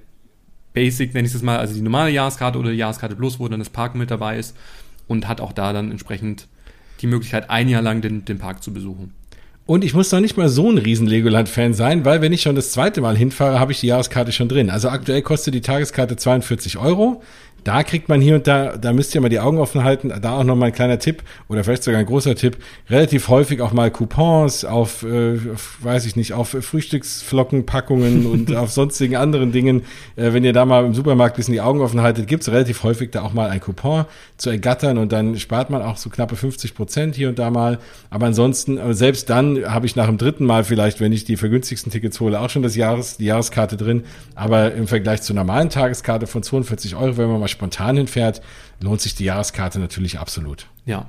[0.74, 3.60] Basic, nenne ich es mal, also die normale Jahreskarte oder die Jahreskarte Plus, wo dann
[3.60, 4.58] das Park mit dabei ist
[5.08, 6.48] und hat auch da dann entsprechend
[7.00, 9.14] die Möglichkeit, ein Jahr lang den, den Park zu besuchen.
[9.68, 12.56] Und ich muss doch nicht mal so ein riesen Legoland-Fan sein, weil wenn ich schon
[12.56, 14.70] das zweite Mal hinfahre, habe ich die Jahreskarte schon drin.
[14.70, 17.22] Also aktuell kostet die Tageskarte 42 Euro
[17.68, 20.38] da kriegt man hier und da, da müsst ihr mal die Augen offen halten, da
[20.38, 22.56] auch noch mal ein kleiner Tipp oder vielleicht sogar ein großer Tipp,
[22.90, 28.72] relativ häufig auch mal Coupons auf, äh, auf weiß ich nicht, auf Frühstücksflockenpackungen und auf
[28.72, 29.82] sonstigen anderen Dingen.
[30.16, 32.84] Äh, wenn ihr da mal im Supermarkt ein bisschen die Augen offen haltet, gibt's relativ
[32.84, 34.06] häufig da auch mal ein Coupon
[34.38, 37.80] zu ergattern und dann spart man auch so knappe 50 Prozent hier und da mal.
[38.10, 41.36] Aber ansonsten, äh, selbst dann habe ich nach dem dritten Mal vielleicht, wenn ich die
[41.36, 44.06] vergünstigsten Tickets hole, auch schon das Jahres, die Jahreskarte drin.
[44.36, 48.42] Aber im Vergleich zur normalen Tageskarte von 42 Euro, wenn man mal spontan hinfährt,
[48.80, 50.68] lohnt sich die Jahreskarte natürlich absolut.
[50.86, 51.08] Ja.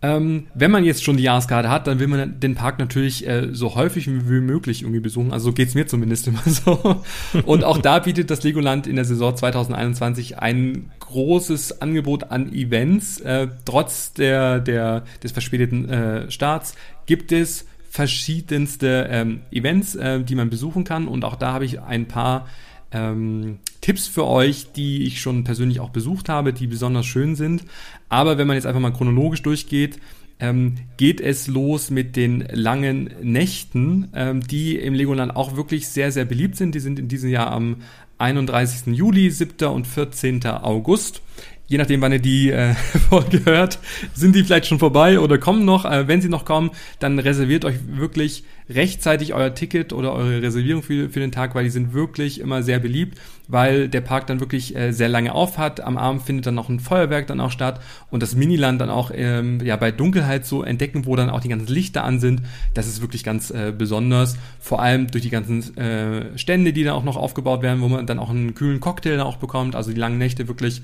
[0.00, 3.48] Ähm, wenn man jetzt schon die Jahreskarte hat, dann will man den Park natürlich äh,
[3.50, 5.32] so häufig wie möglich irgendwie besuchen.
[5.32, 7.02] Also so geht's mir zumindest immer so.
[7.44, 13.18] Und auch da bietet das Legoland in der Saison 2021 ein großes Angebot an Events.
[13.20, 16.76] Äh, trotz der, der, des verspäteten äh, Starts
[17.06, 21.08] gibt es verschiedenste ähm, Events, äh, die man besuchen kann.
[21.08, 22.46] Und auch da habe ich ein paar
[22.92, 27.64] ähm, Tipps für euch, die ich schon persönlich auch besucht habe, die besonders schön sind.
[28.08, 29.98] Aber wenn man jetzt einfach mal chronologisch durchgeht,
[30.40, 36.12] ähm, geht es los mit den langen Nächten, ähm, die im Legoland auch wirklich sehr,
[36.12, 36.74] sehr beliebt sind.
[36.74, 37.76] Die sind in diesem Jahr am
[38.18, 38.94] 31.
[38.94, 39.68] Juli, 7.
[39.68, 40.44] und 14.
[40.46, 41.22] August
[41.68, 42.74] je nachdem, wann ihr die äh,
[43.10, 43.78] Folge hört,
[44.14, 45.84] sind die vielleicht schon vorbei oder kommen noch.
[45.84, 50.82] Äh, wenn sie noch kommen, dann reserviert euch wirklich rechtzeitig euer Ticket oder eure Reservierung
[50.82, 54.40] für, für den Tag, weil die sind wirklich immer sehr beliebt, weil der Park dann
[54.40, 55.80] wirklich äh, sehr lange auf hat.
[55.80, 59.10] Am Abend findet dann noch ein Feuerwerk dann auch statt und das Miniland dann auch
[59.14, 62.42] ähm, ja bei Dunkelheit so entdecken, wo dann auch die ganzen Lichter an sind.
[62.74, 64.36] Das ist wirklich ganz äh, besonders.
[64.58, 68.06] Vor allem durch die ganzen äh, Stände, die dann auch noch aufgebaut werden, wo man
[68.06, 69.76] dann auch einen kühlen Cocktail dann auch bekommt.
[69.76, 70.82] Also die langen Nächte wirklich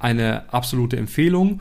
[0.00, 1.60] eine absolute Empfehlung.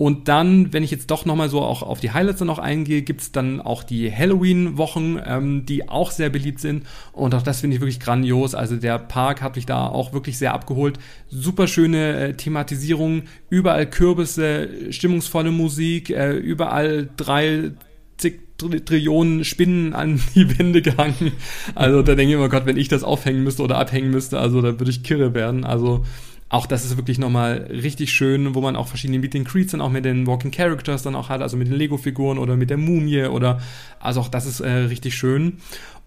[0.00, 3.32] Und dann, wenn ich jetzt doch nochmal so auch auf die Highlights noch eingehe, gibt's
[3.32, 6.86] dann auch die Halloween-Wochen, ähm, die auch sehr beliebt sind.
[7.12, 8.54] Und auch das finde ich wirklich grandios.
[8.54, 10.98] Also der Park hat mich da auch wirklich sehr abgeholt.
[11.28, 17.72] Super schöne äh, Thematisierung, überall Kürbisse, stimmungsvolle Musik, äh, überall drei
[18.16, 21.32] Trillionen Spinnen an die Wände gehangen.
[21.74, 24.62] Also da denke ich immer, Gott, wenn ich das aufhängen müsste oder abhängen müsste, also
[24.62, 25.64] da würde ich kirre werden.
[25.64, 26.04] Also
[26.50, 29.80] auch das ist wirklich nochmal richtig schön, wo man auch verschiedene Meet and Creeds dann
[29.80, 32.76] auch mit den Walking Characters dann auch hat, also mit den Lego-Figuren oder mit der
[32.76, 33.60] Mumie oder,
[34.00, 35.58] also auch das ist äh, richtig schön.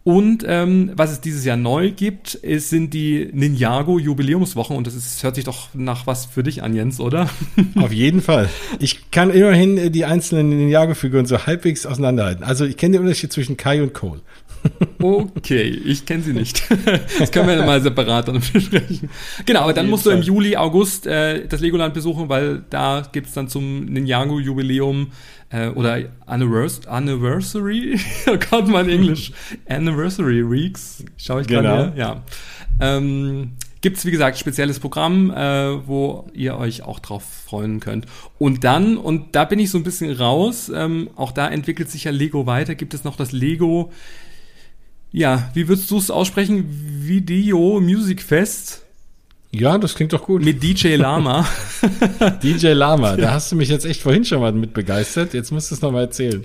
[0.03, 4.95] Und ähm, was es dieses Jahr neu gibt, ist, sind die Ninjago Jubiläumswochen und das
[4.95, 7.29] ist, hört sich doch nach was für dich an, Jens, oder?
[7.75, 8.49] Auf jeden Fall.
[8.79, 12.43] Ich kann immerhin äh, die einzelnen Ninjago-Figuren so halbwegs auseinanderhalten.
[12.43, 14.19] Also ich kenne den Unterschied zwischen Kai und Cole.
[15.03, 16.63] Okay, ich kenne sie nicht.
[17.19, 19.09] Das können wir mal separat dann besprechen.
[19.45, 23.33] Genau, aber dann musst du im Juli, August äh, das Legoland besuchen, weil da gibt's
[23.33, 25.11] dann zum Ninjago-Jubiläum
[25.49, 29.31] äh, oder Annivers Anniversary, oh Gott, mein Englisch,
[29.67, 31.97] Anniversary Weeks, schaue ich gerade genau.
[31.97, 32.23] ja.
[32.79, 33.51] Ähm,
[33.81, 38.05] gibt's wie gesagt spezielles Programm, äh, wo ihr euch auch drauf freuen könnt.
[38.39, 42.05] Und dann, und da bin ich so ein bisschen raus, ähm, auch da entwickelt sich
[42.05, 43.91] ja Lego weiter, gibt es noch das Lego
[45.13, 46.65] ja, wie würdest du es aussprechen?
[46.67, 48.82] Video Music Fest.
[49.55, 50.43] Ja, das klingt doch gut.
[50.43, 51.45] Mit DJ Lama.
[52.43, 55.35] DJ Lama, da hast du mich jetzt echt vorhin schon mal mit begeistert.
[55.35, 56.41] Jetzt musst du es nochmal erzählen.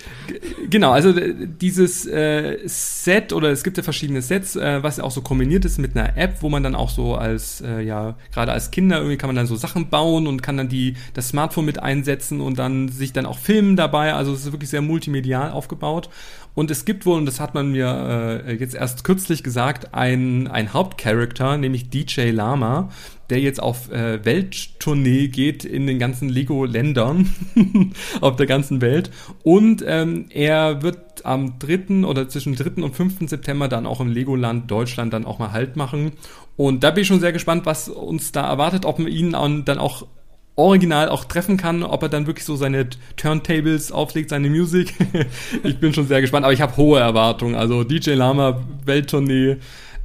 [0.69, 5.11] Genau, also dieses äh, Set oder es gibt ja verschiedene Sets, äh, was ja auch
[5.11, 8.53] so kombiniert ist mit einer App, wo man dann auch so als, äh, ja, gerade
[8.53, 11.65] als Kinder irgendwie kann man dann so Sachen bauen und kann dann die, das Smartphone
[11.65, 14.13] mit einsetzen und dann sich dann auch filmen dabei.
[14.13, 16.11] Also es ist wirklich sehr multimedial aufgebaut.
[16.59, 20.49] Und es gibt wohl, und das hat man mir äh, jetzt erst kürzlich gesagt, ein,
[20.49, 22.91] ein Hauptcharakter, nämlich DJ Lama.
[23.31, 27.33] Der jetzt auf äh, Welttournee geht in den ganzen Lego-Ländern
[28.21, 29.11] auf der ganzen Welt.
[29.43, 32.07] Und ähm, er wird am 3.
[32.07, 32.83] oder zwischen 3.
[32.83, 33.29] und 5.
[33.29, 36.13] September dann auch im Legoland Deutschland dann auch mal Halt machen.
[36.57, 39.79] Und da bin ich schon sehr gespannt, was uns da erwartet, ob man ihn dann
[39.79, 40.07] auch
[40.59, 44.93] original auch treffen kann, ob er dann wirklich so seine Turntables auflegt, seine Musik.
[45.63, 47.55] ich bin schon sehr gespannt, aber ich habe hohe Erwartungen.
[47.55, 49.59] Also DJ Lama, Welttournee,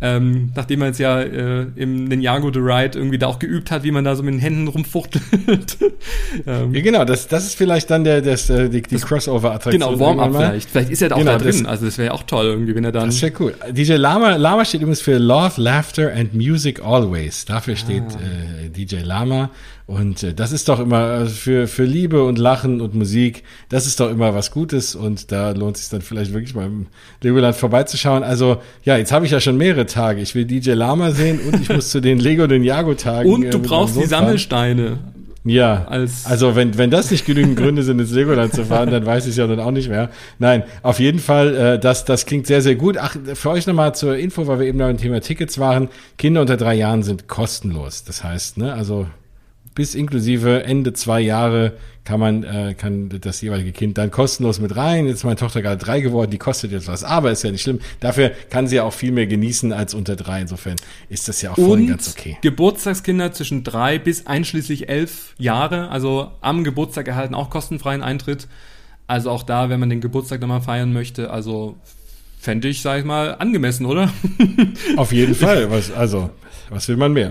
[0.05, 3.83] ähm, nachdem er jetzt ja äh, im Ninjago The Ride irgendwie da auch geübt hat,
[3.85, 5.77] wie man da so mit den Händen rumfuchtelt.
[6.45, 9.79] ähm, ja, genau, das, das ist vielleicht dann der, das, äh, die, die Crossover-Attraktion.
[9.79, 10.69] Genau, Warm-Up vielleicht.
[10.69, 11.63] Vielleicht ist er da auch genau, da drin.
[11.63, 13.05] Das, also das wäre ja auch toll irgendwie, wenn er dann...
[13.05, 13.55] Das wäre cool.
[13.71, 17.45] DJ Lama, Lama steht übrigens für Love, Laughter and Music Always.
[17.45, 18.65] Dafür steht ah.
[18.65, 19.51] äh, DJ Lama.
[19.85, 23.85] Und äh, das ist doch immer äh, für, für Liebe und Lachen und Musik, das
[23.85, 26.87] ist doch immer was Gutes und da lohnt es sich dann vielleicht wirklich mal im
[27.21, 28.23] Legoland vorbeizuschauen.
[28.23, 30.21] Also ja, jetzt habe ich ja schon mehrere Tage.
[30.21, 33.29] Ich will DJ Lama sehen und ich muss zu den Lego Ninjago Tagen.
[33.29, 34.99] Und du äh, brauchst die Sammelsteine.
[35.45, 35.87] Ja,
[36.23, 39.35] also wenn, wenn das nicht genügend Gründe sind, ins Legoland zu fahren, dann weiß ich
[39.35, 40.09] ja dann auch nicht mehr.
[40.39, 42.97] Nein, auf jeden Fall, äh, das, das klingt sehr, sehr gut.
[42.97, 45.89] Ach, für euch nochmal zur Info, weil wir eben noch beim Thema Tickets waren.
[46.17, 48.05] Kinder unter drei Jahren sind kostenlos.
[48.05, 49.07] Das heißt, ne, also
[49.75, 54.75] bis inklusive Ende zwei Jahre kann man äh, kann das jeweilige Kind dann kostenlos mit
[54.75, 55.05] rein.
[55.05, 57.61] Jetzt ist meine Tochter gerade drei geworden, die kostet jetzt was, aber ist ja nicht
[57.61, 57.79] schlimm.
[57.99, 60.41] Dafür kann sie ja auch viel mehr genießen als unter drei.
[60.41, 60.75] Insofern
[61.09, 62.37] ist das ja auch voll und ganz okay.
[62.41, 68.47] Geburtstagskinder zwischen drei bis einschließlich elf Jahre, also am Geburtstag erhalten auch kostenfreien Eintritt.
[69.07, 71.75] Also auch da, wenn man den Geburtstag nochmal feiern möchte, also
[72.43, 74.11] fände ich, sag ich mal, angemessen, oder?
[74.97, 75.71] Auf jeden Fall.
[75.71, 76.29] Was, also
[76.73, 77.29] was will man mehr?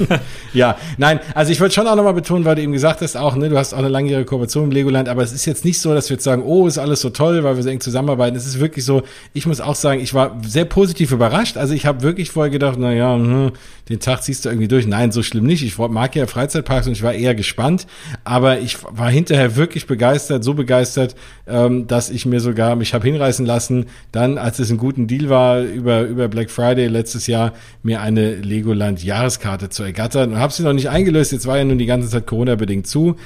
[0.52, 3.36] ja, nein, also ich wollte schon auch nochmal betonen, weil du eben gesagt hast, auch,
[3.36, 5.94] ne, du hast auch eine langjährige Kooperation im Legoland, aber es ist jetzt nicht so,
[5.94, 8.36] dass wir jetzt sagen, oh, ist alles so toll, weil wir so eng zusammenarbeiten.
[8.36, 9.02] Es ist wirklich so,
[9.32, 11.56] ich muss auch sagen, ich war sehr positiv überrascht.
[11.56, 13.52] Also ich habe wirklich vorher gedacht, na ja, hm,
[13.88, 14.86] den Tag ziehst du irgendwie durch.
[14.86, 15.62] Nein, so schlimm nicht.
[15.62, 17.86] Ich mag ja Freizeitparks und ich war eher gespannt,
[18.24, 21.14] aber ich war hinterher wirklich begeistert, so begeistert,
[21.46, 25.28] ähm, dass ich mir sogar mich habe hinreißen lassen, dann, als es ein guten Deal
[25.28, 30.38] war, über, über Black Friday letztes Jahr, mir eine Lego Legoland Jahreskarte zu ergattern und
[30.38, 31.32] habe sie noch nicht eingelöst.
[31.32, 33.16] Jetzt war ja nun die ganze Zeit Corona-bedingt zu.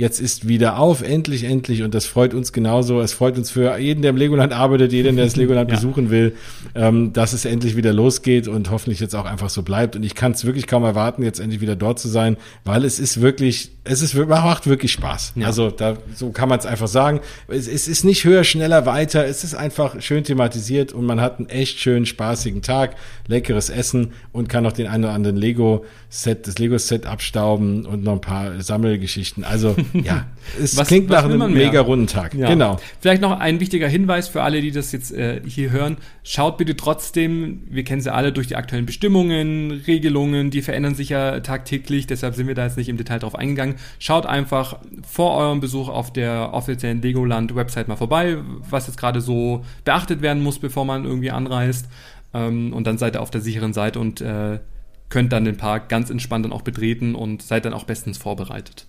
[0.00, 1.82] Jetzt ist wieder auf, endlich, endlich.
[1.82, 3.02] Und das freut uns genauso.
[3.02, 5.76] Es freut uns für jeden, der im Legoland arbeitet, jeden, der das Legoland ja.
[5.76, 6.36] besuchen will,
[6.74, 9.96] ähm, dass es endlich wieder losgeht und hoffentlich jetzt auch einfach so bleibt.
[9.96, 12.98] Und ich kann es wirklich kaum erwarten, jetzt endlich wieder dort zu sein, weil es
[12.98, 15.34] ist wirklich, es ist, macht wirklich Spaß.
[15.36, 15.48] Ja.
[15.48, 17.20] Also da, so kann man es einfach sagen.
[17.48, 19.26] Es, es ist nicht höher, schneller, weiter.
[19.26, 22.96] Es ist einfach schön thematisiert und man hat einen echt schönen, spaßigen Tag,
[23.26, 28.14] leckeres Essen und kann noch den einen oder anderen Lego-Set, das Lego-Set abstauben und noch
[28.14, 29.44] ein paar Sammelgeschichten.
[29.44, 30.26] Also ja,
[30.60, 32.34] es was, klingt was nach einem mega runden Tag.
[32.34, 32.48] Ja.
[32.48, 32.78] Genau.
[33.00, 35.96] Vielleicht noch ein wichtiger Hinweis für alle, die das jetzt äh, hier hören.
[36.22, 41.08] Schaut bitte trotzdem, wir kennen sie alle durch die aktuellen Bestimmungen, Regelungen, die verändern sich
[41.10, 43.76] ja tagtäglich, deshalb sind wir da jetzt nicht im Detail drauf eingegangen.
[43.98, 44.78] Schaut einfach
[45.08, 48.38] vor eurem Besuch auf der offiziellen Legoland-Website mal vorbei,
[48.68, 51.88] was jetzt gerade so beachtet werden muss, bevor man irgendwie anreist.
[52.34, 54.60] Ähm, und dann seid ihr auf der sicheren Seite und äh,
[55.08, 58.86] könnt dann den Park ganz entspannt dann auch betreten und seid dann auch bestens vorbereitet.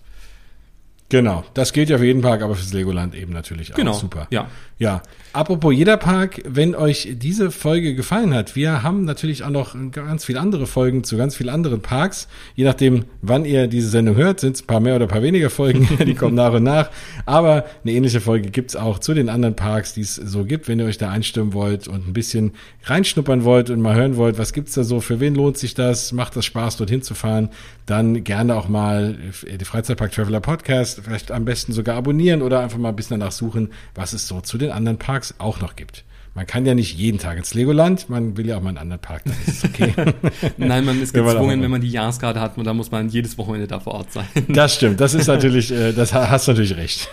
[1.12, 3.76] Genau, das gilt ja für jeden Park, aber fürs Legoland eben natürlich auch.
[3.76, 4.28] Genau, super.
[4.30, 4.48] Ja.
[4.78, 5.02] Ja.
[5.34, 10.24] Apropos jeder Park, wenn euch diese Folge gefallen hat, wir haben natürlich auch noch ganz
[10.24, 12.28] viele andere Folgen zu ganz vielen anderen Parks.
[12.54, 15.22] Je nachdem, wann ihr diese Sendung hört, sind es ein paar mehr oder ein paar
[15.22, 16.90] weniger Folgen, die kommen nach und nach.
[17.26, 20.78] Aber eine ähnliche Folge gibt's auch zu den anderen Parks, die es so gibt, wenn
[20.80, 22.52] ihr euch da einstimmen wollt und ein bisschen
[22.84, 26.12] reinschnuppern wollt und mal hören wollt, was gibt's da so, für wen lohnt sich das,
[26.12, 27.50] macht das Spaß, dorthin zu fahren,
[27.86, 32.78] dann gerne auch mal die Freizeitpark Traveler Podcast, vielleicht am besten sogar abonnieren oder einfach
[32.78, 36.04] mal ein bisschen danach suchen, was es so zu den anderen Parks auch noch gibt.
[36.34, 39.02] Man kann ja nicht jeden Tag ins Legoland, man will ja auch mal einen anderen
[39.02, 39.92] Park, dann ist okay.
[40.56, 43.66] Nein, man ist gezwungen, wenn man die Jahreskarte hat, und da muss man jedes Wochenende
[43.66, 44.26] da vor Ort sein.
[44.48, 47.10] Das stimmt, das ist natürlich, äh, das hast du natürlich recht.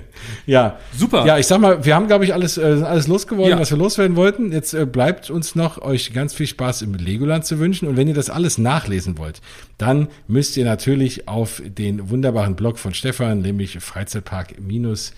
[0.46, 0.78] ja.
[0.96, 1.26] Super.
[1.26, 3.58] Ja, ich sag mal, wir haben, glaube ich, alles, äh, alles losgeworden, ja.
[3.58, 4.52] was wir loswerden wollten.
[4.52, 7.88] Jetzt äh, bleibt uns noch, euch ganz viel Spaß im Legoland zu wünschen.
[7.88, 9.40] Und wenn ihr das alles nachlesen wollt,
[9.78, 15.12] dann müsst ihr natürlich auf den wunderbaren Blog von Stefan, nämlich Freizeitpark minus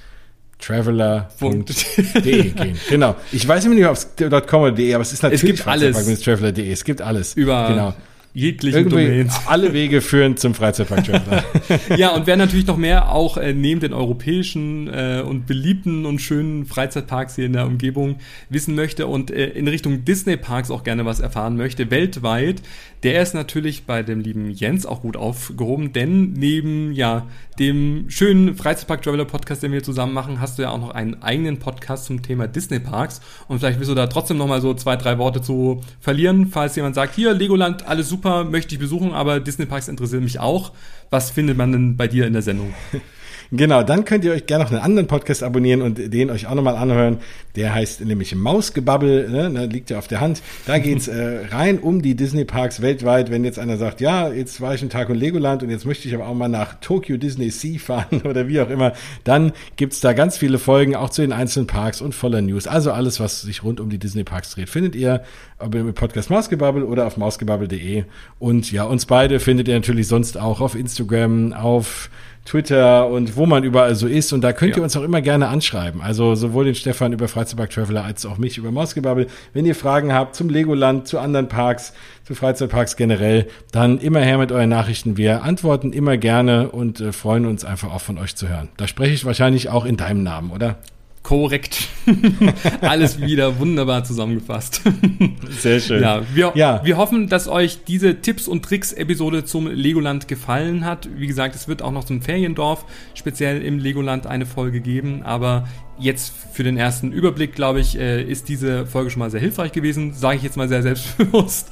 [0.63, 2.79] traveler.de gehen.
[2.89, 3.17] Genau.
[3.33, 4.09] Ich weiß nicht, ob es
[4.47, 6.23] .com oder de, aber es ist natürlich es gibt alles.
[6.23, 6.73] traveler.de.
[6.73, 7.35] Es gibt alles.
[7.35, 7.95] Über genau
[8.35, 9.41] jeglichen Domains.
[9.47, 11.45] Alle Wege führen zum Freizeitpark Traveler.
[11.97, 16.21] ja, und wer natürlich noch mehr auch äh, neben den europäischen äh, und beliebten und
[16.21, 18.17] schönen Freizeitparks hier in der Umgebung
[18.49, 22.63] wissen möchte und äh, in Richtung Disney Parks auch gerne was erfahren möchte, weltweit,
[23.03, 27.27] der ist natürlich bei dem lieben Jens auch gut aufgehoben, denn neben ja
[27.59, 31.23] dem schönen Freizeitpark Traveler Podcast, den wir zusammen machen, hast du ja auch noch einen
[31.23, 34.73] eigenen Podcast zum Thema Disney Parks und vielleicht willst du da trotzdem noch mal so
[34.75, 38.81] zwei, drei Worte zu verlieren, falls jemand sagt, hier Legoland, alles super super, möchte ich
[38.81, 40.73] besuchen, aber Disney Parks interessieren mich auch.
[41.11, 42.73] Was findet man denn bei dir in der Sendung?
[43.55, 46.55] Genau, dann könnt ihr euch gerne noch einen anderen Podcast abonnieren und den euch auch
[46.55, 47.19] nochmal anhören.
[47.55, 49.51] Der heißt nämlich Mausgebabbel, ne?
[49.51, 50.41] ne liegt ja auf der Hand.
[50.65, 53.31] Da geht's äh, rein um die Disney Parks weltweit.
[53.31, 56.09] Wenn jetzt einer sagt, ja, jetzt war ich einen Tag in Legoland und jetzt möchte
[56.09, 58.95] ich aber auch mal nach Tokyo Disney Sea fahren oder wie auch immer,
[59.25, 62.67] dann gibt's da ganz viele Folgen, auch zu den einzelnen Parks und voller News.
[62.67, 65.25] Also alles, was sich rund um die Disney Parks dreht, findet ihr
[65.61, 68.05] im Podcast Mausgebabbel oder auf mausgebabbel.de.
[68.39, 72.09] Und ja, uns beide findet ihr natürlich sonst auch auf Instagram, auf
[72.45, 74.33] Twitter und wo man überall so ist.
[74.33, 74.79] Und da könnt ja.
[74.79, 76.01] ihr uns auch immer gerne anschreiben.
[76.01, 79.29] Also sowohl den Stefan über Freizeitpark Traveler als auch mich über Mausgebabbel.
[79.53, 81.93] Wenn ihr Fragen habt zum Legoland, zu anderen Parks,
[82.25, 85.17] zu Freizeitparks generell, dann immer her mit euren Nachrichten.
[85.17, 88.69] Wir antworten immer gerne und äh, freuen uns einfach auch von euch zu hören.
[88.77, 90.79] Da spreche ich wahrscheinlich auch in deinem Namen, oder?
[91.23, 91.89] Korrekt.
[92.81, 94.83] Alles wieder wunderbar zusammengefasst.
[95.61, 96.03] Sehr schön.
[96.03, 96.81] Ja wir, ja.
[96.85, 101.09] wir hoffen, dass euch diese Tipps und Tricks-Episode zum Legoland gefallen hat.
[101.15, 105.23] Wie gesagt, es wird auch noch zum Feriendorf speziell im Legoland eine Folge geben.
[105.23, 105.69] Aber
[105.99, 109.73] jetzt für den ersten Überblick, glaube ich, äh, ist diese Folge schon mal sehr hilfreich
[109.73, 110.15] gewesen.
[110.15, 111.71] Sage ich jetzt mal sehr selbstbewusst.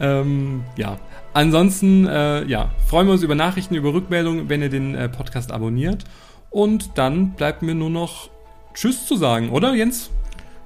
[0.00, 0.98] Ähm, ja.
[1.34, 5.50] Ansonsten, äh, ja, freuen wir uns über Nachrichten, über Rückmeldungen, wenn ihr den äh, Podcast
[5.50, 6.04] abonniert.
[6.50, 8.28] Und dann bleibt mir nur noch
[8.74, 10.10] Tschüss zu sagen, oder Jens?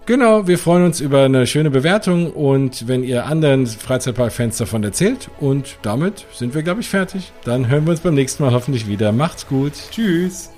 [0.06, 5.28] Genau, wir freuen uns über eine schöne Bewertung und wenn ihr anderen Freizeitpark-Fans davon erzählt.
[5.40, 7.32] Und damit sind wir, glaube ich, fertig.
[7.44, 9.10] Dann hören wir uns beim nächsten Mal hoffentlich wieder.
[9.10, 9.72] Macht's gut.
[9.90, 10.55] Tschüss.